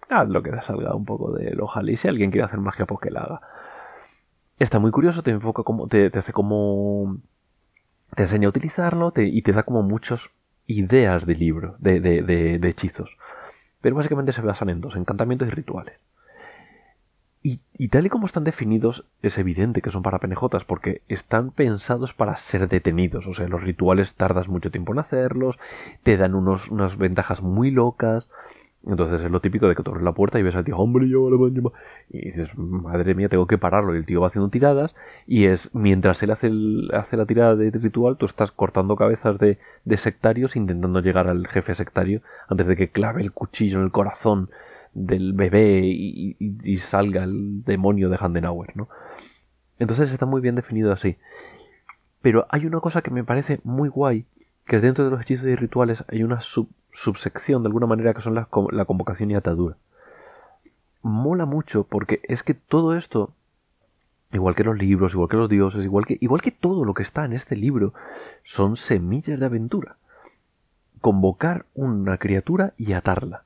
haz 0.08 0.28
lo 0.28 0.42
que 0.42 0.50
te 0.50 0.62
salga 0.62 0.94
un 0.94 1.04
poco 1.04 1.32
del 1.32 1.60
ojal. 1.60 1.90
Y 1.90 1.96
si 1.96 2.08
alguien 2.08 2.30
quiere 2.30 2.44
hacer 2.44 2.60
magia, 2.60 2.86
pues 2.86 3.00
que 3.00 3.10
la 3.10 3.20
haga. 3.20 3.40
Está 4.58 4.78
muy 4.78 4.90
curioso, 4.90 5.22
te 5.22 5.32
enfoca 5.32 5.64
como, 5.64 5.88
te, 5.88 6.06
hace 6.14 6.32
como, 6.32 7.18
te 8.14 8.22
enseña 8.22 8.46
a 8.46 8.50
utilizarlo 8.50 9.12
y 9.16 9.42
te 9.42 9.52
da 9.52 9.64
como 9.64 9.82
muchas 9.82 10.30
ideas 10.66 11.26
de 11.26 11.34
libro, 11.34 11.76
de, 11.78 12.00
de, 12.00 12.22
de 12.58 12.68
hechizos. 12.68 13.16
Pero 13.80 13.96
básicamente 13.96 14.32
se 14.32 14.40
basan 14.40 14.70
en 14.70 14.80
dos, 14.80 14.96
encantamientos 14.96 15.48
y 15.48 15.50
rituales. 15.50 15.98
Y, 17.46 17.88
tal 17.88 18.06
y 18.06 18.08
como 18.08 18.24
están 18.24 18.44
definidos, 18.44 19.04
es 19.20 19.36
evidente 19.36 19.82
que 19.82 19.90
son 19.90 20.02
para 20.02 20.18
penejotas, 20.18 20.64
porque 20.64 21.02
están 21.08 21.50
pensados 21.50 22.14
para 22.14 22.38
ser 22.38 22.68
detenidos. 22.68 23.26
O 23.26 23.34
sea, 23.34 23.46
los 23.48 23.62
rituales 23.62 24.14
tardas 24.14 24.48
mucho 24.48 24.70
tiempo 24.70 24.94
en 24.94 25.00
hacerlos, 25.00 25.58
te 26.02 26.16
dan 26.16 26.34
unos, 26.34 26.70
unas 26.70 26.96
ventajas 26.96 27.42
muy 27.42 27.70
locas. 27.70 28.28
Entonces 28.86 29.22
es 29.22 29.30
lo 29.30 29.40
típico 29.40 29.66
de 29.66 29.74
que 29.74 29.82
tú 29.82 29.90
abres 29.90 30.04
la 30.04 30.12
puerta 30.12 30.38
y 30.38 30.42
ves 30.42 30.54
al 30.54 30.64
tío, 30.64 30.76
hombre, 30.76 31.08
yo 31.08 31.30
Y 32.10 32.26
dices, 32.26 32.50
madre 32.56 33.14
mía, 33.14 33.28
tengo 33.28 33.46
que 33.46 33.56
pararlo. 33.56 33.94
Y 33.94 33.98
el 33.98 34.04
tío 34.04 34.20
va 34.20 34.26
haciendo 34.26 34.50
tiradas. 34.50 34.94
Y 35.26 35.46
es 35.46 35.74
mientras 35.74 36.22
él 36.22 36.30
hace, 36.30 36.50
hace 36.92 37.16
la 37.16 37.24
tirada 37.24 37.56
de 37.56 37.70
ritual, 37.70 38.16
tú 38.18 38.26
estás 38.26 38.52
cortando 38.52 38.96
cabezas 38.96 39.38
de, 39.38 39.58
de 39.84 39.96
sectarios, 39.96 40.54
intentando 40.56 41.00
llegar 41.00 41.28
al 41.28 41.46
jefe 41.46 41.74
sectario 41.74 42.20
antes 42.48 42.66
de 42.66 42.76
que 42.76 42.90
clave 42.90 43.22
el 43.22 43.32
cuchillo 43.32 43.78
en 43.78 43.84
el 43.84 43.90
corazón 43.90 44.50
del 44.94 45.32
bebé 45.32 45.82
y, 45.84 46.76
salga 46.76 47.24
el 47.24 47.64
demonio 47.64 48.08
de 48.08 48.16
Handenauer, 48.18 48.76
¿no? 48.76 48.88
Entonces 49.78 50.12
está 50.12 50.24
muy 50.24 50.40
bien 50.40 50.54
definido 50.54 50.92
así. 50.92 51.16
Pero 52.22 52.46
hay 52.48 52.64
una 52.64 52.80
cosa 52.80 53.02
que 53.02 53.10
me 53.10 53.24
parece 53.24 53.60
muy 53.64 53.88
guay, 53.88 54.24
que 54.64 54.78
dentro 54.78 55.04
de 55.04 55.10
los 55.10 55.20
hechizos 55.20 55.46
y 55.46 55.56
rituales 55.56 56.04
hay 56.08 56.22
una 56.22 56.40
subsección 56.94 57.62
de 57.62 57.66
alguna 57.66 57.86
manera 57.86 58.14
que 58.14 58.22
son 58.22 58.34
la, 58.34 58.46
convocación 58.46 59.30
y 59.30 59.34
atadura. 59.34 59.76
Mola 61.02 61.44
mucho 61.44 61.84
porque 61.84 62.20
es 62.22 62.42
que 62.42 62.54
todo 62.54 62.96
esto, 62.96 63.32
igual 64.32 64.54
que 64.54 64.64
los 64.64 64.78
libros, 64.78 65.12
igual 65.12 65.28
que 65.28 65.36
los 65.36 65.50
dioses, 65.50 65.84
igual 65.84 66.06
que, 66.06 66.16
igual 66.20 66.40
que 66.40 66.52
todo 66.52 66.84
lo 66.84 66.94
que 66.94 67.02
está 67.02 67.24
en 67.24 67.34
este 67.34 67.56
libro, 67.56 67.92
son 68.44 68.76
semillas 68.76 69.40
de 69.40 69.46
aventura. 69.46 69.96
Convocar 71.00 71.66
una 71.74 72.16
criatura 72.16 72.72
y 72.78 72.92
atarla. 72.92 73.42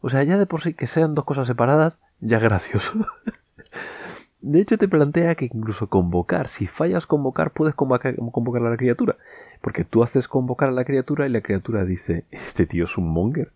O 0.00 0.10
sea, 0.10 0.24
ya 0.24 0.36
de 0.36 0.46
por 0.46 0.60
sí 0.60 0.74
que 0.74 0.88
sean 0.88 1.14
dos 1.14 1.24
cosas 1.24 1.46
separadas, 1.46 1.96
ya 2.20 2.38
gracioso. 2.40 2.92
de 4.42 4.60
hecho, 4.60 4.76
te 4.76 4.88
plantea 4.88 5.36
que 5.36 5.44
incluso 5.44 5.86
convocar, 5.86 6.48
si 6.48 6.66
fallas 6.66 7.06
convocar, 7.06 7.52
puedes 7.52 7.76
convocar, 7.76 8.16
a 8.16 8.70
la 8.70 8.76
criatura. 8.76 9.16
Porque 9.60 9.84
tú 9.84 10.02
haces 10.02 10.26
convocar 10.26 10.68
a 10.68 10.72
la 10.72 10.84
criatura 10.84 11.26
y 11.26 11.30
la 11.30 11.42
criatura 11.42 11.84
dice, 11.84 12.24
este 12.32 12.66
tío 12.66 12.84
es 12.84 12.98
un 12.98 13.08
monger, 13.08 13.52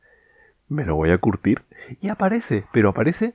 me 0.69 0.85
lo 0.85 0.95
voy 0.95 1.11
a 1.11 1.19
curtir. 1.19 1.63
Y 2.01 2.09
aparece, 2.09 2.65
pero 2.73 2.91
aparece 2.91 3.35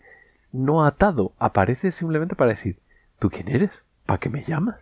no 0.54 0.86
atado, 0.86 1.34
aparece 1.40 1.92
simplemente 1.92 2.36
para 2.36 2.52
decir, 2.52 2.78
¿tú 3.20 3.30
quién 3.30 3.50
eres? 3.50 3.72
¿Para 4.06 4.20
qué 4.20 4.30
me 4.30 4.44
llamas? 4.44 4.78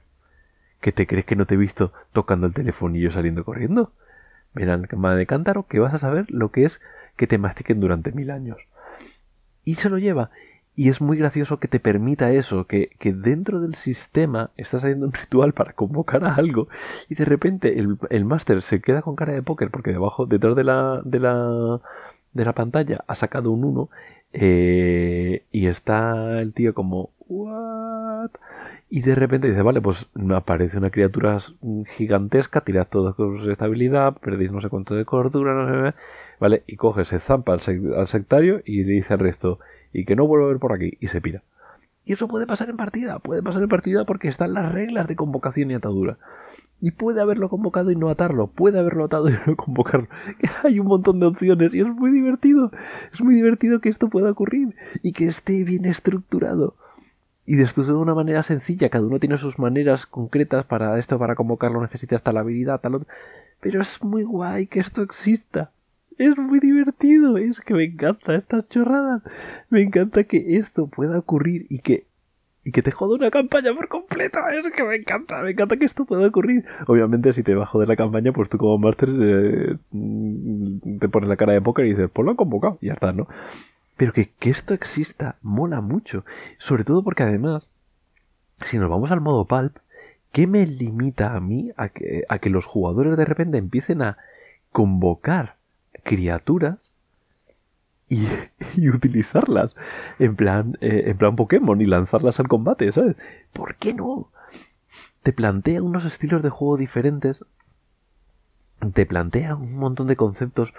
¿Qué 0.79 0.91
te 0.91 1.07
crees 1.07 1.25
que 1.25 1.35
no 1.35 1.45
te 1.45 1.55
he 1.55 1.57
visto 1.57 1.91
tocando 2.13 2.45
el 2.45 2.53
telefonillo 2.53 3.11
saliendo 3.11 3.43
corriendo? 3.43 3.91
Verán, 4.53 4.83
cama 4.83 5.15
de 5.15 5.25
cántaro, 5.25 5.65
que 5.67 5.79
vas 5.79 5.93
a 5.93 5.99
saber 5.99 6.25
lo 6.29 6.51
que 6.51 6.65
es 6.65 6.81
que 7.15 7.27
te 7.27 7.39
mastiquen 7.39 7.79
durante 7.79 8.11
mil 8.11 8.29
años. 8.29 8.57
Y 9.63 9.75
se 9.75 9.89
lo 9.89 9.97
lleva. 9.97 10.29
Y 10.79 10.87
es 10.87 11.01
muy 11.01 11.17
gracioso 11.17 11.59
que 11.59 11.67
te 11.67 11.81
permita 11.81 12.31
eso, 12.31 12.65
que, 12.65 12.91
que 12.99 13.11
dentro 13.11 13.59
del 13.59 13.75
sistema 13.75 14.51
estás 14.55 14.85
haciendo 14.85 15.07
un 15.07 15.11
ritual 15.21 15.51
para 15.51 15.73
convocar 15.73 16.23
a 16.23 16.35
algo 16.35 16.69
y 17.09 17.15
de 17.15 17.25
repente 17.25 17.77
el, 17.79 17.97
el 18.09 18.23
máster 18.23 18.61
se 18.61 18.79
queda 18.79 19.01
con 19.01 19.17
cara 19.17 19.33
de 19.33 19.41
póker 19.41 19.71
porque 19.71 19.91
debajo, 19.91 20.25
detrás 20.25 20.55
de 20.55 20.63
la, 20.63 21.01
de 21.03 21.19
la, 21.19 21.81
de 22.31 22.45
la 22.45 22.53
pantalla 22.53 23.03
ha 23.07 23.15
sacado 23.15 23.51
un 23.51 23.65
1 23.65 23.89
eh, 24.31 25.43
y 25.51 25.67
está 25.67 26.39
el 26.39 26.53
tío 26.53 26.73
como 26.73 27.09
¿What? 27.27 28.31
Y 28.89 29.01
de 29.01 29.15
repente 29.15 29.49
dice, 29.49 29.61
vale, 29.61 29.81
pues 29.81 30.07
aparece 30.33 30.77
una 30.77 30.89
criatura 30.91 31.37
gigantesca, 31.89 32.61
tirad 32.61 32.87
todo 32.87 33.15
con 33.15 33.37
su 33.37 33.51
estabilidad, 33.51 34.15
perdéis 34.17 34.51
no 34.51 34.61
sé 34.61 34.69
cuánto 34.69 34.95
de 34.95 35.05
cordura, 35.05 35.53
no 35.53 35.91
sé, 35.91 35.95
vale, 36.39 36.63
y 36.65 36.75
coge, 36.75 37.05
se 37.05 37.19
zampa 37.19 37.53
al, 37.53 38.07
sectario 38.07 38.61
y 38.65 38.83
le 38.83 38.93
dice 38.93 39.13
al 39.13 39.19
resto, 39.19 39.59
y 39.93 40.05
que 40.05 40.15
no 40.15 40.27
vuelva 40.27 40.45
a 40.45 40.49
ver 40.49 40.59
por 40.59 40.73
aquí, 40.73 40.97
y 40.99 41.07
se 41.07 41.21
pira. 41.21 41.43
Y 42.05 42.13
eso 42.13 42.27
puede 42.27 42.47
pasar 42.47 42.69
en 42.69 42.77
partida, 42.77 43.19
puede 43.19 43.43
pasar 43.43 43.61
en 43.61 43.69
partida 43.69 44.05
porque 44.05 44.27
están 44.27 44.53
las 44.53 44.71
reglas 44.71 45.07
de 45.07 45.15
convocación 45.15 45.69
y 45.69 45.75
atadura. 45.75 46.17
Y 46.81 46.91
puede 46.91 47.21
haberlo 47.21 47.49
convocado 47.49 47.91
y 47.91 47.95
no 47.95 48.09
atarlo, 48.09 48.47
puede 48.47 48.79
haberlo 48.79 49.05
atado 49.05 49.29
y 49.29 49.33
no 49.45 49.55
convocarlo. 49.55 50.07
Hay 50.63 50.79
un 50.79 50.87
montón 50.87 51.19
de 51.19 51.27
opciones 51.27 51.73
y 51.75 51.81
es 51.81 51.87
muy 51.87 52.11
divertido. 52.11 52.71
Es 53.13 53.21
muy 53.21 53.35
divertido 53.35 53.79
que 53.79 53.89
esto 53.89 54.09
pueda 54.09 54.31
ocurrir 54.31 54.75
y 55.03 55.11
que 55.11 55.25
esté 55.25 55.63
bien 55.63 55.85
estructurado 55.85 56.75
y 57.49 57.55
de 57.55 57.65
de 57.65 57.93
una 57.93 58.13
manera 58.13 58.43
sencilla. 58.43 58.89
Cada 58.89 59.07
uno 59.07 59.19
tiene 59.19 59.39
sus 59.39 59.57
maneras 59.57 60.05
concretas 60.05 60.65
para 60.65 60.99
esto, 60.99 61.17
para 61.17 61.33
convocarlo 61.33 61.81
necesita 61.81 62.15
hasta 62.15 62.31
la 62.31 62.41
habilidad, 62.41 62.79
tal 62.79 62.93
otro. 62.93 63.07
Pero 63.59 63.81
es 63.81 64.03
muy 64.03 64.21
guay 64.21 64.67
que 64.67 64.79
esto 64.79 65.01
exista. 65.01 65.71
Es 66.19 66.37
muy 66.37 66.59
divertido, 66.59 67.37
es 67.37 67.61
que 67.61 67.73
me 67.73 67.85
encanta 67.85 68.35
estas 68.35 68.67
chorradas. 68.67 69.23
Me 69.69 69.81
encanta 69.81 70.25
que 70.25 70.57
esto 70.57 70.87
pueda 70.87 71.17
ocurrir 71.17 71.65
y 71.69 71.79
que 71.79 72.07
y 72.65 72.73
que 72.73 72.81
te 72.81 72.91
joda 72.91 73.15
una 73.15 73.31
campaña 73.31 73.73
por 73.73 73.87
completo. 73.87 74.39
Es 74.49 74.67
que 74.69 74.83
me 74.83 74.97
encanta, 74.97 75.41
me 75.41 75.51
encanta 75.51 75.77
que 75.77 75.85
esto 75.85 76.03
pueda 76.03 76.27
ocurrir. 76.27 76.65
Obviamente, 76.87 77.31
si 77.31 77.41
te 77.41 77.55
bajo 77.55 77.79
de 77.79 77.87
la 77.87 77.95
campaña, 77.95 78.33
pues 78.33 78.49
tú 78.49 78.57
como 78.57 78.77
máster 78.77 79.09
eh, 79.09 79.77
te 80.99 81.07
pones 81.07 81.29
la 81.29 81.37
cara 81.37 81.53
de 81.53 81.61
póker 81.61 81.85
y 81.85 81.91
dices, 81.91 82.09
pues 82.11 82.25
lo 82.25 82.31
han 82.31 82.37
convocado, 82.37 82.77
y 82.81 82.87
ya 82.87 82.93
está, 82.93 83.13
¿no? 83.13 83.27
Pero 83.95 84.11
que, 84.11 84.29
esto 84.41 84.73
exista 84.73 85.37
mola 85.41 85.79
mucho. 85.79 86.25
Sobre 86.57 86.83
todo 86.83 87.01
porque 87.01 87.23
además, 87.23 87.65
si 88.61 88.77
nos 88.77 88.89
vamos 88.89 89.09
al 89.11 89.21
modo 89.21 89.45
pulp, 89.45 89.77
¿qué 90.33 90.47
me 90.47 90.67
limita 90.67 91.33
a 91.33 91.39
mí 91.39 91.71
a 91.77 91.87
que, 91.87 92.25
a 92.27 92.39
que 92.39 92.49
los 92.49 92.65
jugadores 92.65 93.15
de 93.15 93.23
repente 93.25 93.57
empiecen 93.57 94.01
a 94.01 94.17
convocar 94.71 95.58
criaturas 96.03 96.91
y, 98.09 98.25
utilizarlas 98.89 99.75
en 100.17 100.35
plan, 100.35 100.77
eh, 100.81 101.03
en 101.07 101.17
plan 101.17 101.35
Pokémon 101.35 101.79
y 101.79 101.85
lanzarlas 101.85 102.39
al 102.39 102.47
combate, 102.47 102.91
¿sabes? 102.91 103.15
¿Por 103.53 103.75
qué 103.75 103.93
no? 103.93 104.31
Te 105.23 105.33
plantea 105.33 105.81
unos 105.81 106.05
estilos 106.05 106.41
de 106.41 106.49
juego 106.49 106.77
diferentes, 106.77 107.43
te 108.93 109.05
plantea 109.05 109.55
un 109.55 109.77
montón 109.77 110.07
de 110.07 110.15
conceptos 110.15 110.73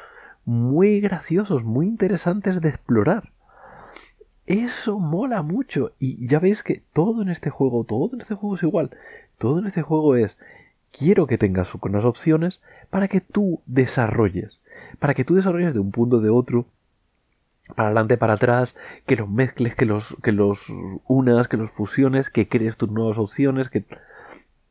muy 0.44 1.00
graciosos, 1.00 1.62
muy 1.62 1.86
interesantes 1.86 2.60
de 2.60 2.70
explorar. 2.70 3.32
Eso 4.46 4.98
mola 4.98 5.42
mucho. 5.42 5.92
Y 6.00 6.26
ya 6.26 6.40
veis 6.40 6.64
que 6.64 6.82
todo 6.92 7.22
en 7.22 7.28
este 7.28 7.50
juego, 7.50 7.84
todo 7.84 8.10
en 8.14 8.20
este 8.20 8.34
juego 8.34 8.56
es 8.56 8.62
igual. 8.62 8.90
Todo 9.38 9.60
en 9.60 9.66
este 9.66 9.82
juego 9.82 10.16
es, 10.16 10.38
quiero 10.90 11.26
que 11.26 11.38
tengas 11.38 11.72
unas 11.74 12.04
opciones 12.04 12.60
para 12.90 13.06
que 13.06 13.20
tú 13.20 13.62
desarrolles. 13.66 14.60
Para 14.98 15.14
que 15.14 15.24
tú 15.24 15.34
desarrolles 15.34 15.74
de 15.74 15.80
un 15.80 15.90
punto 15.90 16.20
de 16.20 16.30
otro, 16.30 16.66
para 17.74 17.88
adelante, 17.88 18.16
para 18.16 18.34
atrás, 18.34 18.76
que 19.06 19.16
los 19.16 19.28
mezcles, 19.28 19.74
que 19.74 19.86
los, 19.86 20.16
que 20.22 20.32
los 20.32 20.66
unas, 21.06 21.48
que 21.48 21.56
los 21.56 21.70
fusiones, 21.70 22.30
que 22.30 22.48
crees 22.48 22.76
tus 22.76 22.90
nuevas 22.90 23.18
opciones, 23.18 23.68
que 23.68 23.84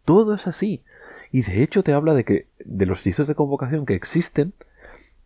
todo 0.05 0.35
es 0.35 0.47
así. 0.47 0.83
Y 1.31 1.43
de 1.43 1.63
hecho 1.63 1.83
te 1.83 1.93
habla 1.93 2.13
de 2.13 2.25
que 2.25 2.47
de 2.63 2.85
los 2.85 3.01
hechizos 3.01 3.27
de 3.27 3.35
convocación 3.35 3.85
que 3.85 3.95
existen, 3.95 4.53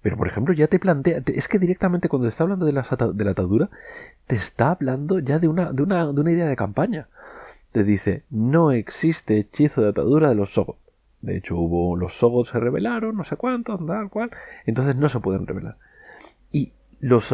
pero, 0.04 0.18
por 0.18 0.28
ejemplo, 0.28 0.54
ya 0.54 0.68
te 0.68 0.80
plantea, 0.80 1.22
es 1.25 1.48
que 1.48 1.60
directamente 1.60 2.10
cuando 2.10 2.28
te 2.28 2.32
está 2.32 2.44
hablando 2.44 2.66
de 2.66 2.74
la, 2.74 2.86
de 3.13 3.24
la 3.24 3.32
atadura, 3.32 3.70
te 4.28 4.36
está 4.36 4.72
hablando 4.72 5.20
ya 5.20 5.40
de 5.40 5.48
una, 5.48 5.72
de, 5.72 5.82
una, 5.82 6.12
de 6.12 6.20
una 6.20 6.32
idea 6.32 6.46
de 6.46 6.58
campaña. 6.58 7.08
Te 7.72 7.86
dice, 7.86 8.24
no 8.30 8.74
existe 8.74 9.38
hechizo 9.40 9.82
de 9.82 9.90
atadura 9.90 10.28
de 10.28 10.36
los 10.36 10.54
Sogots. 10.54 10.83
De 11.24 11.38
hecho, 11.38 11.56
hubo, 11.56 11.96
los 11.96 12.18
Sogots 12.18 12.50
se 12.50 12.60
rebelaron, 12.60 13.15
no 13.15 13.24
sé 13.24 13.38
cuántos, 13.38 13.84
tal 13.88 14.10
cual. 14.10 14.30
Entonces 14.65 14.98
no 14.98 15.08
se 15.08 15.22
pueden 15.22 15.48
revelar. 15.48 15.77
Y 16.51 16.74
los, 17.00 17.34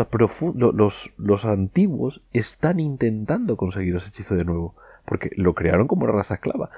los, 1.17 1.46
antiguos 1.46 2.22
están 2.31 2.79
intentando 2.79 3.58
conseguir 3.58 3.96
ese 3.96 4.10
hechizo 4.10 4.36
de 4.36 4.46
nuevo. 4.46 4.75
Porque 5.05 5.31
lo 5.36 5.55
crearon 5.55 5.88
como 5.88 6.05
raza 6.05 6.36
esclava. 6.36 6.69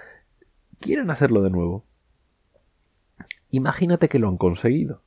Quieren 0.79 1.11
hacerlo 1.11 1.41
de 1.41 1.49
nuevo. 1.49 1.83
Imagínate 3.49 4.07
que 4.07 4.17
lo 4.17 4.29
han 4.29 4.37
conseguido 4.37 5.01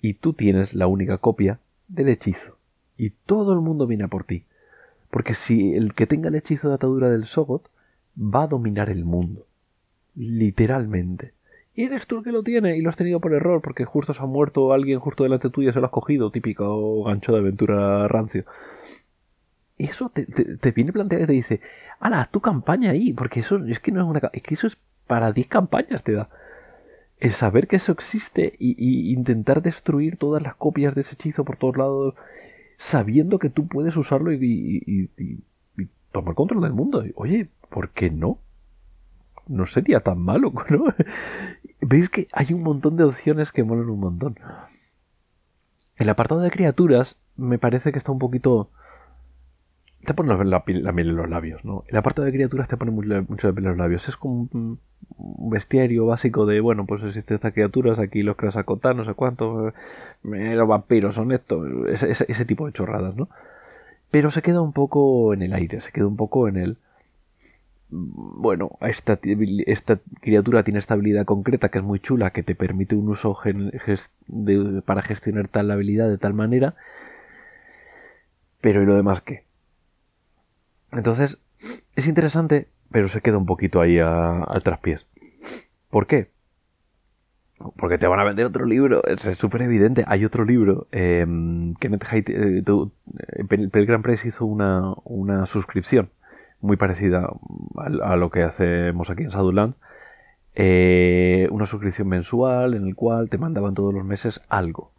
y 0.00 0.14
tú 0.14 0.32
tienes 0.32 0.74
la 0.74 0.86
única 0.86 1.18
copia 1.18 1.60
del 1.86 2.08
hechizo. 2.08 2.56
Y 2.96 3.10
todo 3.10 3.52
el 3.52 3.60
mundo 3.60 3.86
viene 3.86 4.08
por 4.08 4.24
ti. 4.24 4.46
Porque 5.10 5.34
si 5.34 5.74
el 5.74 5.92
que 5.92 6.06
tenga 6.06 6.30
el 6.30 6.34
hechizo 6.34 6.70
de 6.70 6.76
atadura 6.76 7.10
del 7.10 7.26
Sogot 7.26 7.68
va 8.18 8.44
a 8.44 8.48
dominar 8.48 8.88
el 8.88 9.04
mundo. 9.04 9.47
Literalmente. 10.18 11.32
Y 11.74 11.84
eres 11.84 12.08
tú 12.08 12.18
el 12.18 12.24
que 12.24 12.32
lo 12.32 12.42
tiene 12.42 12.76
y 12.76 12.82
lo 12.82 12.90
has 12.90 12.96
tenido 12.96 13.20
por 13.20 13.32
error 13.32 13.62
porque 13.62 13.84
justo 13.84 14.12
se 14.12 14.20
ha 14.20 14.26
muerto 14.26 14.72
alguien 14.72 14.98
justo 14.98 15.22
delante 15.22 15.48
tuyo 15.48 15.70
y 15.70 15.72
se 15.72 15.78
lo 15.78 15.86
has 15.86 15.92
cogido, 15.92 16.32
típico 16.32 17.04
gancho 17.04 17.30
de 17.32 17.38
aventura 17.38 18.08
rancio. 18.08 18.44
Eso 19.78 20.08
te, 20.08 20.26
te, 20.26 20.72
viene 20.72 20.92
planteado 20.92 21.22
y 21.22 21.26
te 21.28 21.32
dice, 21.34 21.60
ala, 22.00 22.18
haz 22.18 22.32
tu 22.32 22.40
campaña 22.40 22.90
ahí, 22.90 23.12
porque 23.12 23.40
eso 23.40 23.64
es 23.64 23.78
que 23.78 23.92
no 23.92 24.00
es 24.02 24.08
una... 24.08 24.28
Es 24.32 24.42
que 24.42 24.54
eso 24.54 24.66
es 24.66 24.76
para 25.06 25.30
10 25.30 25.46
campañas 25.46 26.02
te 26.02 26.14
da. 26.14 26.28
El 27.20 27.30
saber 27.30 27.68
que 27.68 27.76
eso 27.76 27.92
existe 27.92 28.56
y, 28.58 29.12
intentar 29.12 29.62
destruir 29.62 30.16
todas 30.16 30.42
las 30.42 30.56
copias 30.56 30.96
de 30.96 31.02
ese 31.02 31.14
hechizo 31.14 31.44
por 31.44 31.58
todos 31.58 31.76
lados, 31.76 32.14
sabiendo 32.76 33.38
que 33.38 33.50
tú 33.50 33.68
puedes 33.68 33.96
usarlo 33.96 34.32
y, 34.32 34.82
y 34.84 35.88
tomar 36.10 36.34
control 36.34 36.62
del 36.62 36.72
mundo. 36.72 37.04
Oye, 37.14 37.48
¿por 37.70 37.90
qué 37.90 38.10
no? 38.10 38.40
No 39.48 39.66
sería 39.66 40.00
tan 40.00 40.20
malo, 40.20 40.52
¿no? 40.70 40.84
Veis 41.80 42.08
que 42.08 42.28
hay 42.32 42.52
un 42.52 42.62
montón 42.62 42.96
de 42.96 43.04
opciones 43.04 43.52
que 43.52 43.64
molan 43.64 43.90
un 43.90 44.00
montón. 44.00 44.38
El 45.96 46.08
apartado 46.08 46.40
de 46.40 46.50
criaturas 46.50 47.16
me 47.36 47.58
parece 47.58 47.92
que 47.92 47.98
está 47.98 48.12
un 48.12 48.18
poquito 48.18 48.70
te 50.04 50.14
pone 50.14 50.32
la, 50.44 50.62
miel 50.66 51.08
en 51.10 51.16
los 51.16 51.28
labios, 51.28 51.64
¿no? 51.64 51.84
El 51.88 51.96
apartado 51.96 52.24
de 52.26 52.32
criaturas 52.32 52.68
te 52.68 52.76
pone 52.76 52.90
mucho, 52.90 53.48
la 53.48 53.52
miel 53.52 53.64
en 53.64 53.70
los 53.70 53.76
labios. 53.76 54.08
Es 54.08 54.16
como 54.16 54.48
un, 54.52 54.78
bestiario 55.50 56.06
básico 56.06 56.46
de, 56.46 56.60
bueno, 56.60 56.86
pues 56.86 57.02
existen 57.02 57.34
estas 57.34 57.52
criaturas, 57.52 57.98
aquí 57.98 58.22
los 58.22 58.36
crasacotas, 58.36 58.94
no 58.94 59.04
sé 59.04 59.14
cuántos, 59.14 59.74
los 60.22 60.68
vampiros 60.68 61.14
son 61.14 61.32
estos, 61.32 61.66
ese, 61.88 62.44
tipo 62.44 62.66
de 62.66 62.72
chorradas, 62.72 63.16
¿no? 63.16 63.28
Pero 64.10 64.30
se 64.30 64.42
queda 64.42 64.60
un 64.60 64.72
poco 64.72 65.34
en 65.34 65.42
el 65.42 65.52
aire, 65.52 65.80
se 65.80 65.92
queda 65.92 66.06
un 66.06 66.16
poco 66.16 66.48
en 66.48 66.56
el... 66.56 66.76
Bueno, 67.90 68.70
esta, 68.82 69.18
criatura 70.20 70.62
tiene 70.62 70.78
esta 70.78 70.94
habilidad 70.94 71.24
concreta 71.24 71.70
que 71.70 71.78
es 71.78 71.84
muy 71.84 72.00
chula, 72.00 72.30
que 72.30 72.42
te 72.42 72.54
permite 72.54 72.94
un 72.94 73.08
uso 73.08 73.36
para 74.84 75.02
gestionar 75.02 75.48
tal 75.48 75.70
habilidad 75.70 76.08
de 76.08 76.18
tal 76.18 76.34
manera, 76.34 76.74
pero 78.60 78.82
¿y 78.82 78.86
lo 78.86 78.94
demás 78.94 79.22
qué? 79.22 79.44
Entonces, 80.92 81.38
es 81.96 82.06
interesante, 82.06 82.68
pero 82.90 83.08
se 83.08 83.22
queda 83.22 83.38
un 83.38 83.46
poquito 83.46 83.80
ahí 83.80 83.98
al 83.98 84.62
traspiés. 84.62 85.06
¿Por 85.90 86.06
qué? 86.06 86.30
Porque 87.76 87.98
te 87.98 88.06
van 88.06 88.20
a 88.20 88.24
vender 88.24 88.46
otro 88.46 88.66
libro, 88.66 89.02
es 89.04 89.20
súper 89.36 89.62
evidente. 89.62 90.04
Hay 90.06 90.24
otro 90.24 90.44
libro. 90.44 90.86
Eh, 90.92 91.26
Kenneth 91.80 92.04
Haidt, 92.08 92.30
eh, 92.30 92.62
Press 94.02 94.24
hizo 94.26 94.44
una, 94.44 95.46
suscripción 95.46 96.10
muy 96.60 96.76
parecida 96.76 97.30
a, 97.76 98.16
lo 98.16 98.30
que 98.30 98.42
hacemos 98.42 99.10
aquí 99.10 99.24
en 99.24 99.30
Saduland. 99.30 99.74
Eh, 100.54 101.48
una 101.50 101.66
suscripción 101.66 102.08
mensual 102.08 102.74
en 102.74 102.86
el 102.86 102.96
cual 102.96 103.28
te 103.30 103.38
mandaban 103.38 103.74
todos 103.74 103.94
los 103.94 104.04
meses 104.04 104.40
algo. 104.48 104.90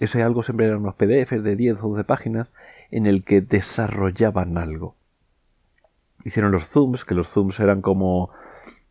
Ese 0.00 0.22
algo 0.22 0.42
siempre 0.42 0.66
eran 0.66 0.80
unos 0.80 0.94
PDFs 0.94 1.42
de 1.42 1.56
10 1.56 1.78
o 1.82 1.88
12 1.90 2.04
páginas 2.04 2.48
en 2.90 3.06
el 3.06 3.24
que 3.24 3.40
desarrollaban 3.40 4.58
algo 4.58 4.94
hicieron 6.24 6.52
los 6.52 6.68
zooms, 6.68 7.04
que 7.04 7.14
los 7.14 7.28
zooms 7.28 7.60
eran 7.60 7.82
como, 7.82 8.30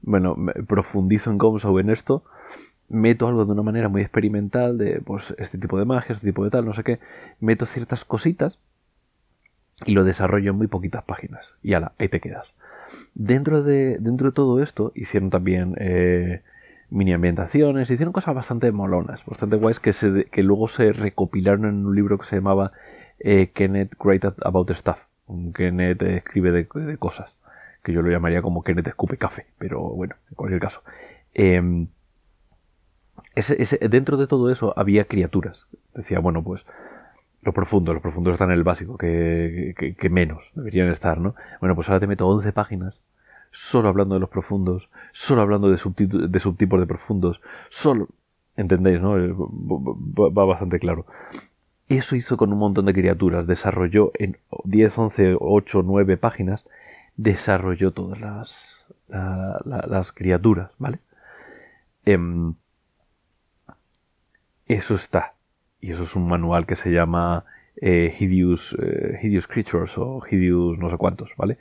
bueno, 0.01 0.35
profundizo 0.67 1.31
en 1.31 1.37
o 1.41 1.79
en 1.79 1.89
esto, 1.89 2.23
meto 2.89 3.27
algo 3.27 3.45
de 3.45 3.51
una 3.51 3.63
manera 3.63 3.89
muy 3.89 4.01
experimental 4.01 4.77
de, 4.77 5.01
pues, 5.01 5.35
este 5.37 5.57
tipo 5.57 5.77
de 5.79 5.85
magia, 5.85 6.13
este 6.13 6.27
tipo 6.27 6.43
de 6.43 6.49
tal, 6.49 6.65
no 6.65 6.73
sé 6.73 6.83
qué, 6.83 6.99
meto 7.39 7.65
ciertas 7.65 8.05
cositas 8.05 8.59
y 9.85 9.93
lo 9.93 10.03
desarrollo 10.03 10.51
en 10.51 10.57
muy 10.57 10.67
poquitas 10.67 11.03
páginas. 11.03 11.53
Y 11.61 11.73
ala, 11.73 11.93
ahí 11.97 12.09
te 12.09 12.19
quedas. 12.19 12.53
Dentro 13.13 13.63
de, 13.63 13.97
dentro 13.99 14.27
de 14.27 14.33
todo 14.33 14.61
esto 14.61 14.91
hicieron 14.95 15.29
también 15.29 15.75
eh, 15.79 16.41
mini 16.89 17.13
ambientaciones, 17.13 17.89
hicieron 17.89 18.13
cosas 18.13 18.35
bastante 18.35 18.71
molonas, 18.71 19.23
bastante 19.25 19.57
guays 19.57 19.79
que, 19.79 19.93
se, 19.93 20.25
que 20.25 20.43
luego 20.43 20.67
se 20.67 20.93
recopilaron 20.93 21.65
en 21.65 21.85
un 21.85 21.95
libro 21.95 22.17
que 22.17 22.25
se 22.25 22.37
llamaba 22.37 22.71
eh, 23.19 23.51
Kenneth 23.53 23.95
Great 23.99 24.25
About 24.43 24.71
Stuff 24.71 25.07
Kenneth 25.53 26.01
escribe 26.01 26.51
de, 26.51 26.97
cosas, 26.97 27.35
que 27.83 27.91
yo 27.91 28.01
lo 28.01 28.09
llamaría 28.09 28.41
como 28.41 28.63
Kenneth 28.63 28.87
escupe 28.87 29.17
café, 29.17 29.45
pero 29.57 29.81
bueno, 29.81 30.15
en 30.29 30.35
cualquier 30.35 30.61
caso. 30.61 30.81
Em, 31.33 31.87
dentro 33.89 34.17
de 34.17 34.27
todo 34.27 34.49
eso 34.51 34.73
había 34.77 35.05
criaturas. 35.05 35.67
Decía, 35.93 36.19
bueno, 36.19 36.43
pues 36.43 36.65
lo 37.47 37.53
profundo, 37.53 37.93
los 37.93 38.01
profundos 38.01 38.33
están 38.33 38.51
en 38.51 38.57
el 38.57 38.63
básico, 38.63 38.97
que, 38.97 40.09
menos 40.11 40.51
deberían 40.53 40.89
estar, 40.89 41.17
¿no? 41.17 41.33
Bueno, 41.61 41.75
pues 41.75 41.87
ahora 41.87 42.01
te 42.01 42.07
meto 42.07 42.27
11 42.27 42.51
páginas 42.51 42.99
solo 43.51 43.87
hablando 43.87 44.15
de 44.15 44.19
los 44.19 44.29
profundos, 44.29 44.89
solo 45.13 45.41
hablando 45.41 45.69
de, 45.69 45.77
de 46.27 46.39
subtipos 46.39 46.79
de 46.79 46.85
profundos, 46.85 47.41
solo... 47.69 48.09
¿Entendéis, 48.57 48.99
no? 48.99 49.19
Eh, 49.19 49.35
va 49.37 50.45
bastante 50.45 50.79
claro. 50.79 51.05
Eso 51.89 52.15
hizo 52.15 52.37
con 52.37 52.51
un 52.51 52.57
montón 52.57 52.85
de 52.85 52.93
criaturas. 52.93 53.45
Desarrolló 53.45 54.11
en 54.15 54.39
10, 54.63 54.97
11, 54.97 55.37
8, 55.39 55.83
9 55.85 56.17
páginas. 56.17 56.65
Desarrolló 57.17 57.93
todas 57.93 58.19
las, 58.19 58.83
las 59.63 60.11
criaturas, 60.11 60.71
¿vale? 60.79 60.97
Em, 62.03 62.55
eso 64.65 64.95
está. 64.95 65.36
Y 65.81 65.91
eso 65.91 66.03
es 66.03 66.15
un 66.15 66.27
manual 66.27 66.65
que 66.65 66.75
se 66.75 66.91
llama 66.91 67.45
eh, 67.79 68.15
Hideous, 68.17 68.75
eh, 68.81 69.41
Creatures 69.47 69.97
o 69.97 70.21
Hideous 70.29 70.77
no 70.77 70.89
sé 70.89 70.97
cuántos, 70.97 71.31
¿vale? 71.37 71.57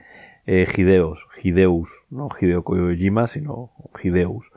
Eh, 0.47 0.67
Hideos, 0.77 1.27
Hideus, 1.43 1.91
no 2.11 2.29
Hideo 2.41 2.63
Kojima, 2.63 3.27
sino 3.27 3.71
Hideus. 4.03 4.51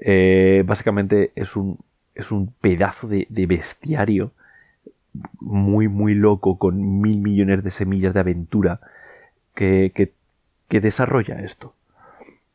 Eh, 0.00 0.62
básicamente 0.66 1.32
es 1.34 1.56
un, 1.56 1.78
es 2.14 2.30
un 2.30 2.52
pedazo 2.60 3.08
de, 3.08 3.26
de 3.28 3.46
bestiario 3.46 4.32
muy, 5.40 5.88
muy 5.88 6.14
loco 6.14 6.58
con 6.58 7.00
mil 7.00 7.18
millones 7.18 7.64
de 7.64 7.70
semillas 7.70 8.14
de 8.14 8.20
aventura 8.20 8.80
que, 9.54 9.92
que, 9.94 10.12
desarrolla 10.80 11.36
esto. 11.36 11.72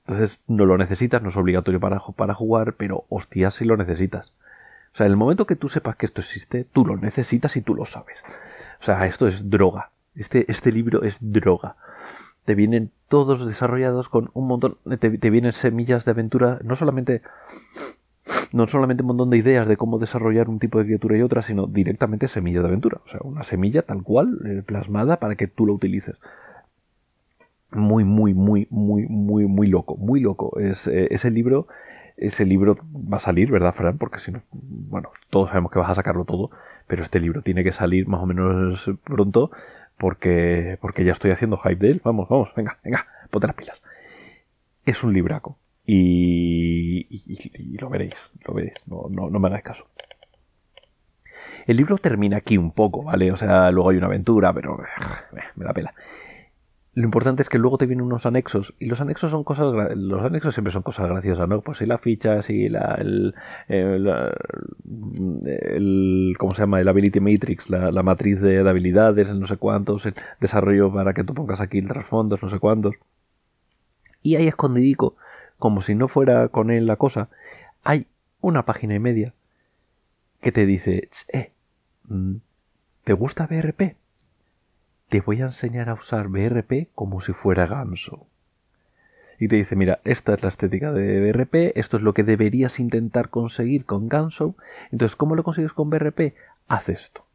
Entonces 0.05 0.41
no 0.47 0.65
lo 0.65 0.77
necesitas, 0.77 1.21
no 1.21 1.29
es 1.29 1.37
obligatorio 1.37 1.79
para, 1.79 1.99
para 1.99 2.33
jugar, 2.33 2.73
pero 2.73 3.05
hostia 3.07 3.49
si 3.49 3.63
lo 3.63 3.77
necesitas. 3.77 4.33
O 4.93 4.97
sea, 4.97 5.05
en 5.05 5.11
el 5.11 5.17
momento 5.17 5.45
que 5.45 5.55
tú 5.55 5.69
sepas 5.69 5.95
que 5.95 6.05
esto 6.05 6.21
existe, 6.21 6.65
tú 6.65 6.85
lo 6.85 6.97
necesitas 6.97 7.55
y 7.57 7.61
tú 7.61 7.75
lo 7.75 7.85
sabes. 7.85 8.23
O 8.79 8.83
sea, 8.83 9.05
esto 9.05 9.27
es 9.27 9.49
droga. 9.49 9.91
Este, 10.15 10.49
este 10.51 10.71
libro 10.71 11.03
es 11.03 11.17
droga. 11.19 11.75
Te 12.45 12.55
vienen 12.55 12.91
todos 13.07 13.45
desarrollados 13.45 14.09
con 14.09 14.31
un 14.33 14.47
montón, 14.47 14.77
te, 14.99 15.29
vienen 15.29 15.53
semillas 15.53 16.05
de 16.05 16.11
aventura, 16.11 16.59
no 16.63 16.75
solamente 16.75 17.21
no 18.51 18.67
solamente 18.67 19.03
un 19.03 19.07
montón 19.07 19.29
de 19.29 19.37
ideas 19.37 19.67
de 19.67 19.77
cómo 19.77 19.99
desarrollar 19.99 20.49
un 20.49 20.59
tipo 20.59 20.79
de 20.79 20.85
criatura 20.85 21.17
y 21.17 21.21
otra, 21.21 21.41
sino 21.41 21.67
directamente 21.67 22.27
semilla 22.27 22.61
de 22.61 22.67
aventura. 22.67 22.99
O 23.05 23.07
sea, 23.07 23.19
una 23.23 23.43
semilla 23.43 23.81
tal 23.83 24.03
cual, 24.03 24.39
eh, 24.45 24.63
plasmada 24.65 25.19
para 25.19 25.35
que 25.35 25.47
tú 25.47 25.67
la 25.67 25.73
utilices. 25.73 26.15
Muy, 27.71 28.03
muy, 28.03 28.33
muy, 28.33 28.67
muy, 28.71 29.05
muy, 29.07 29.45
muy 29.45 29.67
loco, 29.67 29.95
muy 29.97 30.19
loco. 30.19 30.59
Es, 30.59 30.87
eh, 30.87 31.07
ese 31.11 31.29
libro, 31.29 31.67
ese 32.19 32.45
libro 32.45 32.77
va 32.93 33.17
a 33.17 33.21
salir, 33.21 33.49
¿verdad, 33.49 33.73
Fran? 33.73 33.97
Porque 33.97 34.19
si 34.19 34.31
no, 34.31 34.41
bueno, 34.51 35.11
todos 35.29 35.49
sabemos 35.49 35.71
que 35.71 35.79
vas 35.79 35.89
a 35.89 35.95
sacarlo 35.95 36.25
todo, 36.25 36.51
pero 36.87 37.01
este 37.01 37.19
libro 37.19 37.41
tiene 37.41 37.63
que 37.63 37.71
salir 37.71 38.07
más 38.07 38.21
o 38.21 38.25
menos 38.25 38.91
pronto 39.03 39.51
porque, 39.97 40.77
porque 40.81 41.05
ya 41.05 41.13
estoy 41.13 41.31
haciendo 41.31 41.57
hype 41.57 41.75
de 41.75 41.91
él. 41.91 42.01
Vamos, 42.03 42.27
vamos, 42.29 42.49
venga, 42.55 42.77
venga, 42.83 43.07
ponte 43.29 43.47
las 43.47 43.55
pilas. 43.55 43.81
Es 44.85 45.03
un 45.03 45.13
libraco. 45.13 45.57
Y, 45.85 47.07
lo 47.79 47.89
veréis, 47.89 48.31
lo 48.45 48.53
veréis, 48.53 48.75
no, 48.85 49.07
no, 49.09 49.39
me 49.39 49.47
hagáis 49.47 49.63
caso. 49.63 49.87
El 51.65 51.77
libro 51.77 51.97
termina 51.97 52.37
aquí 52.37 52.57
un 52.57 52.71
poco, 52.71 53.03
¿vale? 53.03 53.31
O 53.31 53.37
sea, 53.37 53.71
luego 53.71 53.89
hay 53.89 53.97
una 53.97 54.07
aventura, 54.07 54.53
pero 54.53 54.83
eh, 54.83 55.41
me 55.55 55.65
da 55.65 55.73
pela. 55.73 55.93
Lo 56.99 57.05
importante 57.05 57.41
es 57.41 57.47
que 57.47 57.57
luego 57.59 57.77
te 57.77 57.85
vienen 57.85 58.05
unos 58.05 58.25
anexos 58.25 58.73
y 58.77 58.87
los 58.87 58.99
anexos 58.99 59.31
son 59.31 59.45
cosas, 59.45 59.73
los 59.95 60.21
anexos 60.21 60.53
siempre 60.53 60.73
son 60.73 60.81
cosas 60.81 61.07
graciosas, 61.07 61.47
¿no? 61.47 61.61
Pues 61.61 61.77
si 61.77 61.85
la 61.85 61.97
ficha, 61.97 62.41
si 62.41 62.67
la, 62.67 62.95
el, 62.95 63.33
el, 63.69 64.25
¿cómo 66.37 66.53
se 66.53 66.63
llama? 66.63 66.81
El 66.81 66.89
Ability 66.89 67.21
Matrix, 67.21 67.69
la, 67.69 68.03
matriz 68.03 68.41
de, 68.41 68.63
de, 68.63 68.69
habilidades, 68.69 69.33
no 69.33 69.47
sé 69.47 69.55
cuántos, 69.55 70.07
el 70.07 70.13
desarrollo 70.41 70.91
para 70.91 71.13
que 71.13 71.23
tú 71.23 71.33
pongas 71.33 71.61
aquí 71.61 71.77
el 71.77 71.87
trasfondos, 71.87 72.43
no 72.43 72.49
sé 72.49 72.59
cuántos. 72.59 72.95
Y 74.21 74.35
ahí 74.35 74.47
escondidico 74.49 75.15
como 75.57 75.81
si 75.81 75.95
no 75.95 76.09
fuera 76.09 76.49
con 76.49 76.69
él 76.69 76.85
la 76.85 76.97
cosa, 76.97 77.29
hay 77.81 78.07
una 78.41 78.65
página 78.65 78.95
y 78.95 78.99
media 78.99 79.33
que 80.41 80.51
te 80.51 80.65
dice, 80.65 81.07
eh, 81.31 81.53
mm, 82.09 82.35
¿te 83.05 83.13
gusta 83.13 83.47
BRP? 83.47 83.95
Te 85.09 85.21
voy 85.21 85.41
a 85.41 85.45
enseñar 85.45 85.89
a 85.89 85.95
usar 85.95 86.27
BRP 86.27 86.89
como 86.93 87.19
si 87.19 87.33
fuera 87.33 87.65
Ganso. 87.65 88.27
Y 89.39 89.47
te 89.47 89.55
dice, 89.55 89.75
mira, 89.75 89.99
esta 90.03 90.33
es 90.33 90.43
la 90.43 90.49
estética 90.49 90.91
de 90.91 91.21
BRP, 91.21 91.77
esto 91.77 91.97
es 91.97 92.03
lo 92.03 92.13
que 92.13 92.23
deberías 92.23 92.79
intentar 92.79 93.29
conseguir 93.29 93.85
con 93.85 94.09
Ganso. 94.09 94.55
Entonces, 94.91 95.15
¿cómo 95.15 95.35
lo 95.35 95.43
consigues 95.43 95.71
con 95.73 95.89
BRP? 95.89 96.35
Haz 96.67 96.89
esto. 96.89 97.25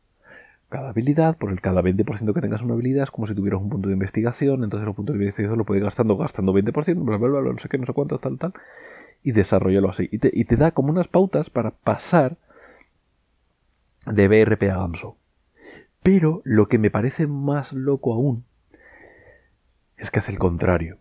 cada 0.69 0.91
habilidad, 0.91 1.37
por 1.37 1.51
el 1.51 1.61
cada 1.61 1.83
20% 1.83 2.35
que 2.35 2.41
tengas 2.41 2.63
una 2.63 2.75
habilidad 2.75 3.05
es 3.05 3.11
como 3.11 3.27
si 3.27 3.35
tuvieras 3.35 3.61
un 3.61 3.71
punto 3.71 3.89
de 3.89 3.95
investigación, 3.95 4.65
entonces 4.65 4.87
los 4.87 4.97
puntos 4.97 5.15
de 5.15 5.21
investigación 5.23 5.59
lo 5.59 5.65
puedes 5.65 5.83
gastando, 5.85 6.17
gastando 6.17 6.53
20%, 6.53 7.05
bla, 7.05 7.17
bla, 7.17 7.41
bla, 7.41 7.53
no 7.53 7.59
sé 7.59 7.69
qué, 7.69 7.79
no 7.79 7.87
sé 7.87 7.93
cuánto, 7.93 8.19
tal, 8.19 8.39
tal, 8.39 8.55
y 9.23 9.33
desarrollalo 9.33 9.89
así. 9.91 10.09
Y 10.13 10.19
te, 10.19 10.31
y 10.33 10.45
te 10.45 10.57
da 10.57 10.73
como 10.73 10.91
unas 10.91 11.09
pautas 11.09 11.49
para 11.51 11.71
pasar 11.71 12.37
de 14.07 14.29
BRP 14.29 14.65
a 14.71 14.77
GAMSO. 14.77 15.17
Pero 16.05 16.43
lo 16.45 16.69
que 16.69 16.77
me 16.77 16.91
parece 16.91 17.27
más 17.27 17.73
loco 17.73 18.13
aún 18.13 18.45
es 19.97 20.11
que 20.11 20.19
hace 20.19 20.33
el 20.33 20.39
contrario. 20.39 20.99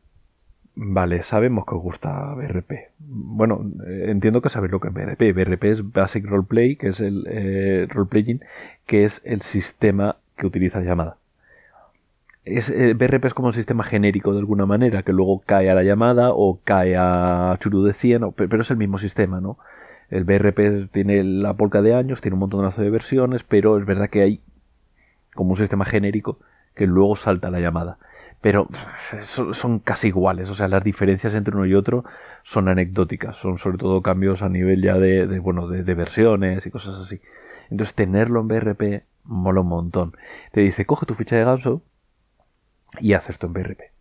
Vale, 0.76 1.22
sabemos 1.24 1.66
que 1.66 1.76
os 1.76 1.82
gusta 1.82 2.34
BRP. 2.34 2.72
Bueno, 3.00 3.70
entiendo 3.86 4.42
que 4.42 4.48
sabéis 4.48 4.72
lo 4.72 4.80
que 4.80 4.88
es 4.88 4.94
BRP. 4.94 5.34
BRP 5.36 5.64
es 5.66 5.92
Basic 5.92 6.26
Roleplay, 6.26 6.78
que 6.78 6.88
es 6.88 7.02
el 7.02 7.26
eh, 7.28 7.86
roleplaying, 7.90 8.46
que 8.86 9.04
es 9.04 9.22
el 9.26 9.42
sistema 9.42 10.16
que 10.38 10.48
utiliza 10.48 10.80
la 10.80 10.86
llamada. 10.86 11.18
Es, 12.46 12.70
eh, 12.70 12.94
BRP 12.94 13.26
es 13.26 13.34
como 13.34 13.48
un 13.48 13.54
sistema 13.54 13.84
genérico 13.84 14.32
de 14.32 14.40
alguna 14.40 14.66
manera, 14.66 15.04
que 15.04 15.12
luego 15.12 15.44
cae 15.46 15.70
a 15.70 15.76
la 15.76 15.84
llamada 15.84 16.30
o 16.32 16.62
cae 16.64 16.96
a 16.96 17.58
Churu 17.60 17.84
de 17.84 17.92
100, 17.92 18.32
pero 18.32 18.62
es 18.62 18.72
el 18.72 18.78
mismo 18.78 19.00
sistema, 19.00 19.42
¿no? 19.42 19.58
El 20.10 20.24
BRP 20.24 20.90
tiene 20.92 21.26
la 21.26 21.56
polca 21.56 21.82
de 21.82 21.94
años, 21.94 22.22
tiene 22.22 22.36
un 22.36 22.40
montón 22.40 22.70
de 22.70 22.90
versiones, 22.90 23.44
pero 23.44 23.78
es 23.78 23.86
verdad 23.86 24.10
que 24.10 24.22
hay 24.22 24.42
como 25.34 25.52
un 25.52 25.58
sistema 25.58 25.86
genérico 25.86 26.40
que 26.76 26.88
luego 26.88 27.16
salta 27.16 27.52
la 27.52 27.60
llamada 27.60 27.98
pero 28.44 28.68
son, 29.22 29.80
casi 29.80 30.10
iguales, 30.10 30.50
o 30.50 30.54
sea, 30.54 30.68
las 30.68 30.84
diferencias 30.84 31.34
entre 31.34 31.56
uno 31.56 31.66
y 31.66 31.76
otro 31.76 32.04
son 32.44 32.68
anecdóticas, 32.68 33.38
son 33.38 33.58
sobre 33.58 33.78
todo 33.78 34.02
cambios 34.02 34.42
a 34.42 34.50
nivel 34.50 34.82
ya 34.82 34.98
de, 34.98 35.40
bueno, 35.40 35.70
de, 35.70 35.94
versiones 35.94 36.66
y 36.66 36.70
cosas 36.70 36.98
así. 36.98 37.22
Entonces, 37.72 37.96
tenerlo 37.96 38.42
en 38.42 38.50
BRP 38.50 39.06
mola 39.24 39.62
un 39.62 39.68
montón. 39.68 40.18
Te 40.52 40.60
dice, 40.60 40.84
coge 40.86 41.06
tu 41.06 41.14
ficha 41.14 41.38
de 41.38 41.46
Gamso 41.46 41.84
y 43.00 43.14
haz 43.14 43.30
esto 43.30 43.48
en 43.48 43.54
BRP. 43.54 43.93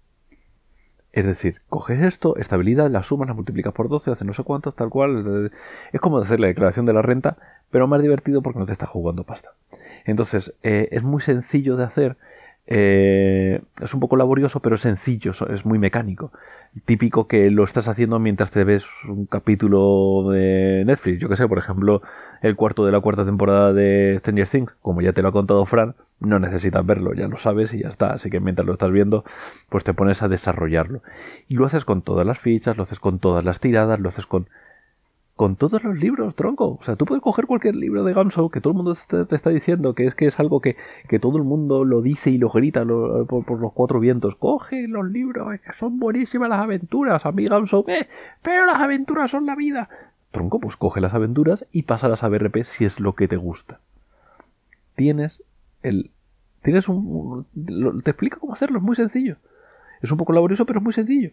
Es 1.13 1.27
decir, 1.27 1.61
coges 1.69 2.01
esto, 2.03 2.37
esta 2.37 2.55
habilidad, 2.55 2.91
la 2.91 3.03
sumas, 3.03 3.29
la 3.29 3.35
multiplicas 3.35 3.75
por 3.75 3.89
12, 3.89 4.11
hace 4.11 4.25
no 4.25 4.33
sé 4.33 4.43
cuántos, 4.45 4.75
tal 4.75 4.89
cual. 4.89 5.53
Es 5.93 6.01
como 6.01 6.19
hacer 6.19 6.41
la 6.41 6.47
declaración 6.47 6.87
de 6.87 6.95
la 6.95 7.03
renta, 7.03 7.37
pero 7.71 7.87
más 7.87 8.01
divertido 8.01 8.43
porque 8.43 8.59
no 8.59 8.67
te 8.67 8.73
está 8.73 8.87
jugando 8.87 9.25
pasta. 9.25 9.51
Entonces, 10.05 10.55
eh, 10.63 10.89
es 10.91 11.03
muy 11.03 11.21
sencillo 11.21 11.77
de 11.77 11.85
hacer 11.85 12.17
eh, 12.67 13.61
es 13.81 13.93
un 13.93 14.01
poco 14.01 14.17
laborioso, 14.17 14.61
pero 14.61 14.77
sencillo, 14.77 15.33
es 15.51 15.67
muy 15.67 15.79
mecánico. 15.79 16.33
Típico 16.85 17.27
que 17.27 17.51
lo 17.51 17.65
estás 17.65 17.89
haciendo 17.89 18.19
mientras 18.19 18.51
te 18.51 18.65
ves 18.65 18.87
un 19.09 19.27
capítulo 19.27 20.31
de 20.31 20.85
Netflix. 20.87 21.21
Yo 21.21 21.29
que 21.29 21.37
sé, 21.37 21.47
por 21.49 21.59
ejemplo, 21.59 22.03
el 22.41 22.57
cuarto 22.57 22.87
de 22.87 22.93
la 22.93 23.01
cuarta 23.01 23.25
temporada 23.25 23.73
de 23.73 24.17
Stranger 24.21 24.49
Things, 24.49 24.73
como 24.81 25.03
ya 25.03 25.13
te 25.13 25.23
lo 25.23 25.29
ha 25.29 25.33
contado 25.33 25.65
Fran, 25.67 25.95
no 26.21 26.39
necesitas 26.39 26.87
verlo, 26.87 27.15
ya 27.15 27.29
lo 27.29 27.37
sabes 27.37 27.75
y 27.75 27.83
ya 27.83 27.89
está. 27.89 28.13
Así 28.13 28.31
que 28.31 28.41
mientras 28.41 28.67
lo 28.67 28.73
estás 28.73 28.91
viendo, 28.91 29.25
pues 29.69 29.85
te 29.85 29.93
pones 29.93 30.23
a 30.23 30.29
desarrollarlo. 30.29 31.03
Y 31.49 31.57
lo 31.57 31.67
haces 31.67 31.85
con 31.85 32.03
todas 32.03 32.27
las 32.27 32.39
fichas, 32.39 32.77
lo 32.77 32.85
haces 32.85 33.01
con 33.01 33.19
todas 33.19 33.45
las 33.45 33.61
tiradas, 33.61 34.01
lo 34.01 34.09
haces 34.09 34.27
con 34.27 34.49
con 35.37 35.57
todos 35.57 35.83
los 35.83 35.99
libros, 35.99 36.35
tronco. 36.35 36.77
O 36.79 36.83
sea, 36.83 36.97
tú 36.97 37.05
puedes 37.05 37.23
coger 37.23 37.47
cualquier 37.47 37.75
libro 37.75 38.05
de 38.05 38.13
Gamso 38.13 38.51
que 38.51 38.61
todo 38.61 38.73
el 38.73 38.77
mundo 38.77 38.95
te, 39.27 39.35
está 39.35 39.51
diciendo 39.51 39.95
que 39.95 40.07
es 40.07 40.15
que 40.15 40.27
es 40.27 40.39
algo 40.39 40.61
que, 40.61 40.77
todo 41.21 41.39
el 41.39 41.45
mundo 41.45 41.85
lo 41.85 42.03
dice 42.03 42.31
y 42.31 42.39
lo 42.39 42.51
grita 42.51 42.85
por, 42.85 43.61
los 43.61 43.73
cuatro 43.73 43.99
vientos. 43.99 44.37
Coge 44.37 44.87
los 44.89 45.11
libros, 45.11 45.49
que 45.61 45.73
son 45.73 45.99
buenísimas 45.99 46.49
las 46.49 46.61
aventuras. 46.61 47.25
A 47.25 47.33
mí 47.33 47.47
Gamso, 47.47 47.85
eh, 47.89 48.09
pero 48.43 48.67
las 48.67 48.81
aventuras 48.81 49.31
son 49.31 49.47
la 49.47 49.57
vida. 49.57 49.89
Tronco, 50.31 50.61
pues 50.61 50.77
coge 50.77 51.01
las 51.01 51.15
aventuras 51.15 51.67
y 51.73 51.83
pásalas 51.83 52.23
a 52.23 52.29
BRP 52.29 52.63
si 52.65 52.85
es 52.85 53.01
lo 53.01 53.15
que 53.15 53.29
te 53.29 53.37
gusta. 53.37 53.81
Tienes 54.95 55.43
el. 55.83 56.11
Tienes 56.63 56.89
un. 56.89 57.47
te 58.05 58.11
explico 58.11 58.39
cómo 58.39 58.53
hacerlo, 58.53 58.79
es 58.79 58.85
muy 58.85 58.97
sencillo. 58.97 59.37
Es 60.01 60.11
un 60.11 60.19
poco 60.19 60.33
laborioso, 60.33 60.67
pero 60.67 60.79
es 60.79 60.85
muy 60.85 60.93
sencillo. 60.93 61.31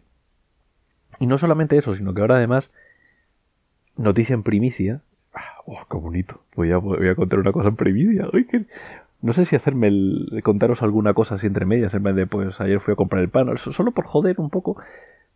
Y 1.20 1.28
no 1.28 1.38
solamente 1.38 1.78
eso, 1.78 1.94
sino 1.96 2.14
que 2.14 2.22
ahora 2.22 2.36
además 2.36 2.70
noticia 4.00 4.34
en 4.34 4.44
primicia. 4.44 5.02
Ah, 5.34 5.62
oh, 5.66 5.86
qué 5.90 5.98
bonito! 5.98 6.42
Voy 6.56 6.72
a, 6.72 7.16
contar 7.16 7.40
una 7.40 7.52
cosa 7.52 7.70
en 7.70 7.76
primicia. 7.76 8.28
No 9.22 9.34
sé 9.34 9.46
si 9.46 9.56
hacerme 9.56 9.88
el, 9.88 10.42
contaros 10.44 10.82
alguna 10.82 11.14
cosa 11.14 11.36
así 11.36 11.48
entre 11.48 11.66
medias, 11.66 11.94
en 11.94 12.04
vez 12.04 12.16
de 12.16 12.26
pues 12.26 12.60
ayer 12.62 12.80
fui 12.80 12.94
a 12.94 12.96
comprar 12.96 13.22
el 13.22 13.30
pan, 13.30 13.56
solo 13.58 13.92
por 13.92 14.06
joder 14.06 14.40
un 14.40 14.50
poco, 14.50 14.78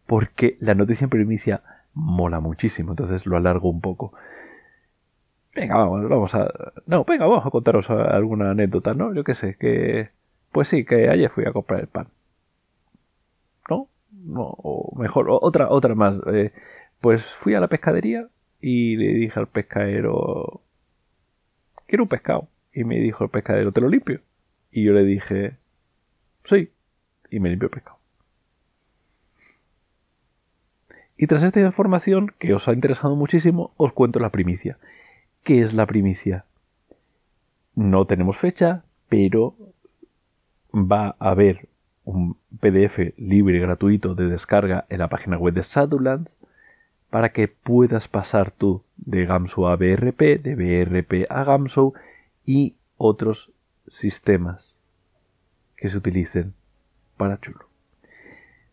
porque 0.08 0.58
la 0.62 0.74
noticia 0.74 1.06
en 1.06 1.10
primicia 1.10 1.62
mola 1.94 2.40
muchísimo, 2.40 2.92
entonces 2.94 3.26
lo 3.26 3.38
alargo 3.38 3.70
un 3.70 3.82
poco. 3.82 4.14
Venga, 5.56 5.76
vamos, 5.76 6.10
vamos 6.10 6.34
a. 6.36 6.52
No, 6.88 7.04
venga, 7.04 7.28
vamos 7.28 7.46
a 7.46 7.52
contaros 7.52 7.90
alguna 7.90 8.52
anécdota, 8.52 8.94
¿no? 8.94 9.14
Yo 9.14 9.24
qué 9.24 9.36
sé, 9.36 9.56
que. 9.58 10.10
Pues 10.52 10.68
sí, 10.68 10.86
que 10.86 11.10
ayer 11.10 11.30
fui 11.30 11.46
a 11.46 11.52
comprar 11.52 11.82
el 11.82 11.88
pan. 11.88 12.08
¿No? 13.70 13.88
No, 14.12 14.44
o 14.58 14.96
mejor, 14.98 15.28
otra, 15.30 15.70
otra 15.70 15.96
más. 15.96 16.16
Eh, 16.28 16.54
pues 17.02 17.24
fui 17.36 17.54
a 17.54 17.60
la 17.60 17.68
pescadería 17.68 18.28
y 18.66 18.96
le 18.96 19.14
dije 19.16 19.38
al 19.38 19.48
pescadero, 19.48 20.62
quiero 21.86 22.06
un 22.06 22.08
pescado. 22.08 22.48
Y 22.72 22.86
me 22.86 22.98
dijo 23.02 23.26
el 23.26 23.30
pescadero, 23.30 23.74
¿te 23.74 23.82
lo 23.82 23.90
limpio? 23.90 24.22
Y 24.72 24.86
yo 24.86 24.94
le 24.94 25.04
dije, 25.04 25.58
sí. 26.46 26.72
Y 27.30 27.42
me 27.42 27.50
limpió 27.50 27.66
el 27.66 27.72
pescado. 27.72 28.00
Y 31.18 31.28
tras 31.28 31.44
esta 31.44 31.60
información, 31.60 32.34
que 32.40 32.54
os 32.54 32.70
ha 32.70 32.74
interesado 32.74 33.18
muchísimo, 33.18 33.74
os 33.76 33.92
cuento 33.92 34.20
la 34.20 34.32
primicia. 34.32 34.78
¿Qué 35.44 35.62
es 35.62 35.74
la 35.74 35.86
primicia? 35.86 36.46
No 37.76 38.08
tenemos 38.08 38.38
fecha, 38.38 38.86
pero 39.10 39.58
va 40.74 41.18
a 41.20 41.32
haber 41.32 41.68
un 42.06 42.38
PDF 42.62 43.14
libre 43.18 43.60
gratuito 43.60 44.16
de 44.16 44.30
descarga 44.30 44.86
en 44.88 45.00
la 45.00 45.10
página 45.10 45.38
web 45.38 45.54
de 45.54 45.64
Shadowlands 45.64 46.34
para 47.14 47.30
que 47.30 47.48
puedas 47.48 48.08
pasar 48.08 48.50
tú 48.50 48.82
de 48.98 49.28
Gamso 49.28 49.68
a 49.68 49.76
BRP, 49.76 50.42
de 50.42 50.56
BRP 50.56 51.30
a 51.30 51.44
Gamso 51.44 51.94
y 52.44 52.76
otros 52.98 53.52
sistemas 53.88 54.74
que 55.78 55.90
se 55.90 55.98
utilicen 55.98 56.56
para 57.16 57.40
Chulo. 57.40 57.70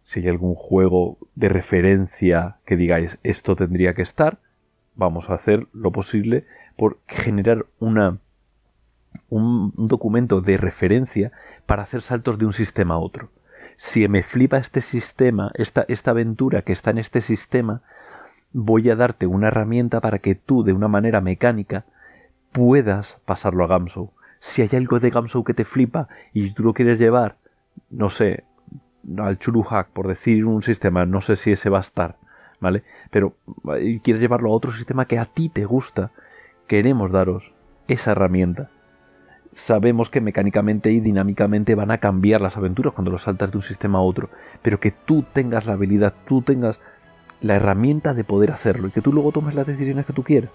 Si 0.05 0.21
hay 0.21 0.29
algún 0.29 0.55
juego 0.55 1.19
de 1.35 1.51
referencia 1.51 2.57
que 2.65 2.77
digáis 2.77 3.19
esto 3.25 3.57
tendría 3.57 3.93
que 3.93 4.01
estar, 4.01 4.39
vamos 4.95 5.29
a 5.29 5.35
hacer 5.35 5.67
lo 5.75 5.93
posible 5.93 6.47
por 6.79 6.99
generar 7.07 7.67
un 7.79 8.21
documento 9.77 10.41
de 10.41 10.57
referencia 10.57 11.31
para 11.67 11.83
hacer 11.83 12.01
saltos 12.01 12.39
de 12.39 12.47
un 12.47 12.55
sistema 12.55 12.95
a 12.95 13.01
otro. 13.01 13.29
Si 13.77 14.09
me 14.09 14.23
flipa 14.23 14.57
este 14.57 14.81
sistema, 14.81 15.53
esta 15.57 16.11
aventura 16.11 16.63
que 16.63 16.73
está 16.73 16.89
en 16.91 16.97
este 16.97 17.21
sistema, 17.21 17.83
voy 18.53 18.91
a 18.91 18.97
darte 18.97 19.27
una 19.27 19.49
herramienta 19.49 20.01
para 20.01 20.19
que 20.19 20.35
tú, 20.35 20.63
de 20.65 20.73
una 20.73 20.89
manera 20.89 21.21
mecánica, 21.21 21.85
puedas 22.53 23.19
pasarlo 23.25 23.65
a 23.65 23.69
Gamso. 23.69 24.13
Si 24.39 24.63
hay 24.63 24.71
algo 24.73 24.99
de 24.99 25.11
Gamso 25.11 25.45
que 25.45 25.55
te 25.55 25.65
flipa 25.65 26.09
y 26.33 26.53
tú 26.53 26.65
lo 26.65 26.75
quieres 26.75 26.99
llevar, 26.99 27.37
no 27.91 28.11
sé, 28.11 28.45
al 29.19 29.39
Churuhack, 29.39 29.89
por 29.91 30.09
decir 30.09 30.45
un 30.45 30.63
sistema, 30.63 31.07
no 31.07 31.21
sé 31.21 31.37
si 31.37 31.53
ese 31.53 31.71
va 31.71 31.79
a 31.79 31.83
estar, 31.83 32.17
¿vale? 32.61 32.83
Pero 33.11 33.35
quieres 34.03 34.21
llevarlo 34.21 34.51
a 34.51 34.55
otro 34.55 34.73
sistema 34.73 35.05
que 35.05 35.19
a 35.19 35.25
ti 35.25 35.49
te 35.49 35.65
gusta, 35.65 36.11
queremos 36.67 37.13
daros 37.13 37.53
esa 37.89 38.13
herramienta. 38.13 38.71
Sabemos 39.53 40.11
que 40.11 40.21
mecánicamente 40.21 40.93
y 40.93 41.01
dinámicamente 41.01 41.75
van 41.75 41.91
a 41.91 41.99
cambiar 41.99 42.41
las 42.41 42.57
aventuras 42.57 42.95
cuando 42.95 43.11
los 43.11 43.23
saltas 43.23 43.51
de 43.51 43.59
un 43.59 43.63
sistema 43.63 43.99
a 43.99 44.03
otro, 44.03 44.31
pero 44.63 44.79
que 44.79 44.93
tú 44.93 45.25
tengas 45.33 45.67
la 45.67 45.73
habilidad, 45.73 46.15
tú 46.27 46.43
tengas 46.43 46.81
la 47.41 47.57
herramienta 47.57 48.15
de 48.15 48.25
poder 48.25 48.51
hacerlo 48.51 48.89
y 48.89 48.91
que 48.91 49.01
tú 49.01 49.13
luego 49.13 49.33
tomes 49.33 49.55
las 49.55 49.67
decisiones 49.67 50.07
que 50.07 50.13
tú 50.13 50.23
quieras. 50.23 50.51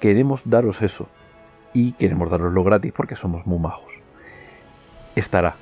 Queremos 0.00 0.42
daros 0.44 0.82
eso 0.82 1.08
y 1.72 1.92
queremos 1.92 2.30
daroslo 2.30 2.64
gratis 2.64 2.92
porque 2.94 3.16
somos 3.16 3.46
muy 3.46 3.58
majos. 3.58 4.00
Estará. 5.14 5.56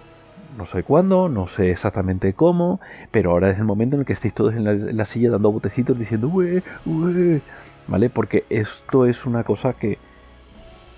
No 0.57 0.67
sé 0.67 0.85
cuándo, 0.85 1.29
no 1.29 1.49
sé 1.49 1.73
exactamente 1.73 2.33
cómo, 2.33 2.81
pero 3.11 3.33
ahora 3.33 3.51
es 3.51 3.59
el 3.59 3.65
momento 3.65 3.97
en 3.97 4.01
el 4.01 4.07
que 4.07 4.13
estéis 4.13 4.35
todos 4.35 4.55
en 4.55 4.97
la, 4.97 5.05
silla 5.05 5.31
dando 5.31 5.51
botecitos 5.51 5.99
diciendo, 5.99 6.29
ué, 6.29 6.63
ué, 6.87 7.41
¿vale? 7.89 8.09
Porque 8.09 8.45
esto 8.51 9.05
es 9.07 9.27
una 9.27 9.43
cosa 9.43 9.73
que, 9.73 9.99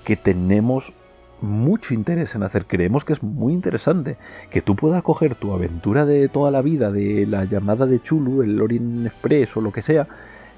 que 0.04 0.16
tenemos 0.16 0.92
mucho 1.40 1.94
interés 1.94 2.34
en 2.34 2.42
hacer. 2.42 2.66
Creemos 2.66 3.04
que 3.04 3.12
es 3.12 3.22
muy 3.22 3.52
interesante 3.52 4.16
que 4.50 4.62
tú 4.62 4.76
puedas 4.76 5.02
coger 5.02 5.34
tu 5.34 5.52
aventura 5.52 6.06
de 6.06 6.28
toda 6.28 6.50
la 6.50 6.62
vida, 6.62 6.90
de 6.90 7.26
la 7.26 7.44
llamada 7.44 7.86
de 7.86 8.00
Chulu, 8.00 8.42
el 8.42 8.60
Orient 8.60 9.06
Express 9.06 9.56
o 9.56 9.60
lo 9.60 9.72
que 9.72 9.82
sea, 9.82 10.06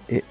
eh, 0.08 0.22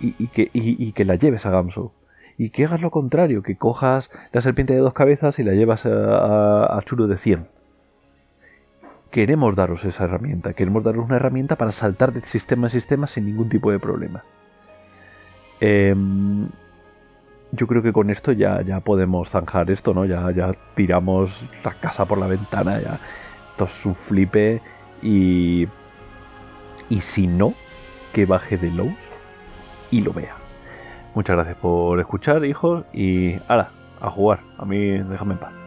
y, 0.00 0.28
que, 0.28 0.50
y, 0.52 0.92
que 0.92 1.04
la 1.04 1.16
lleves 1.16 1.46
a 1.46 1.50
Gamso. 1.50 1.92
Y 2.36 2.50
que 2.50 2.64
hagas 2.66 2.82
lo 2.82 2.90
contrario, 2.90 3.42
que 3.42 3.56
cojas 3.56 4.10
la 4.32 4.40
serpiente 4.40 4.72
de 4.72 4.78
dos 4.78 4.92
cabezas 4.92 5.38
y 5.40 5.42
la 5.42 5.54
llevas 5.54 5.84
a, 5.86 6.80
Chulu 6.84 7.08
de 7.08 7.16
100. 7.16 7.48
Queremos 9.10 9.56
daros 9.56 9.84
esa 9.84 10.04
herramienta, 10.04 10.52
queremos 10.52 10.84
daros 10.84 11.04
una 11.04 11.16
herramienta 11.16 11.56
para 11.56 11.72
saltar 11.72 12.12
de 12.12 12.20
sistema 12.20 12.68
a 12.68 12.70
sistema 12.70 13.06
sin 13.06 13.24
ningún 13.24 13.48
tipo 13.48 13.72
de 13.72 13.80
problema. 13.80 14.22
Em, 15.60 16.46
yo 17.52 17.66
creo 17.66 17.82
que 17.82 17.92
con 17.92 18.10
esto 18.10 18.32
ya, 18.32 18.62
ya 18.62 18.80
podemos 18.80 19.30
zanjar 19.30 19.70
esto, 19.70 19.94
¿no? 19.94 20.04
Ya, 20.04 20.30
ya 20.32 20.50
tiramos 20.74 21.46
la 21.64 21.74
casa 21.74 22.04
por 22.04 22.18
la 22.18 22.26
ventana, 22.26 22.80
ya. 22.80 22.98
Esto 23.50 23.64
es 23.64 23.86
un 23.86 23.94
flipe 23.94 24.60
y... 25.02 25.68
Y 26.90 27.00
si 27.00 27.26
no, 27.26 27.52
que 28.14 28.24
baje 28.24 28.56
de 28.56 28.70
Lowe's 28.70 29.10
y 29.90 30.00
lo 30.00 30.12
vea. 30.12 30.34
Muchas 31.14 31.36
gracias 31.36 31.56
por 31.56 32.00
escuchar, 32.00 32.44
hijos, 32.46 32.84
y 32.94 33.34
ahora, 33.46 33.70
a 34.00 34.08
jugar. 34.08 34.40
A 34.56 34.64
mí, 34.64 34.98
déjame 34.98 35.34
en 35.34 35.38
paz. 35.38 35.57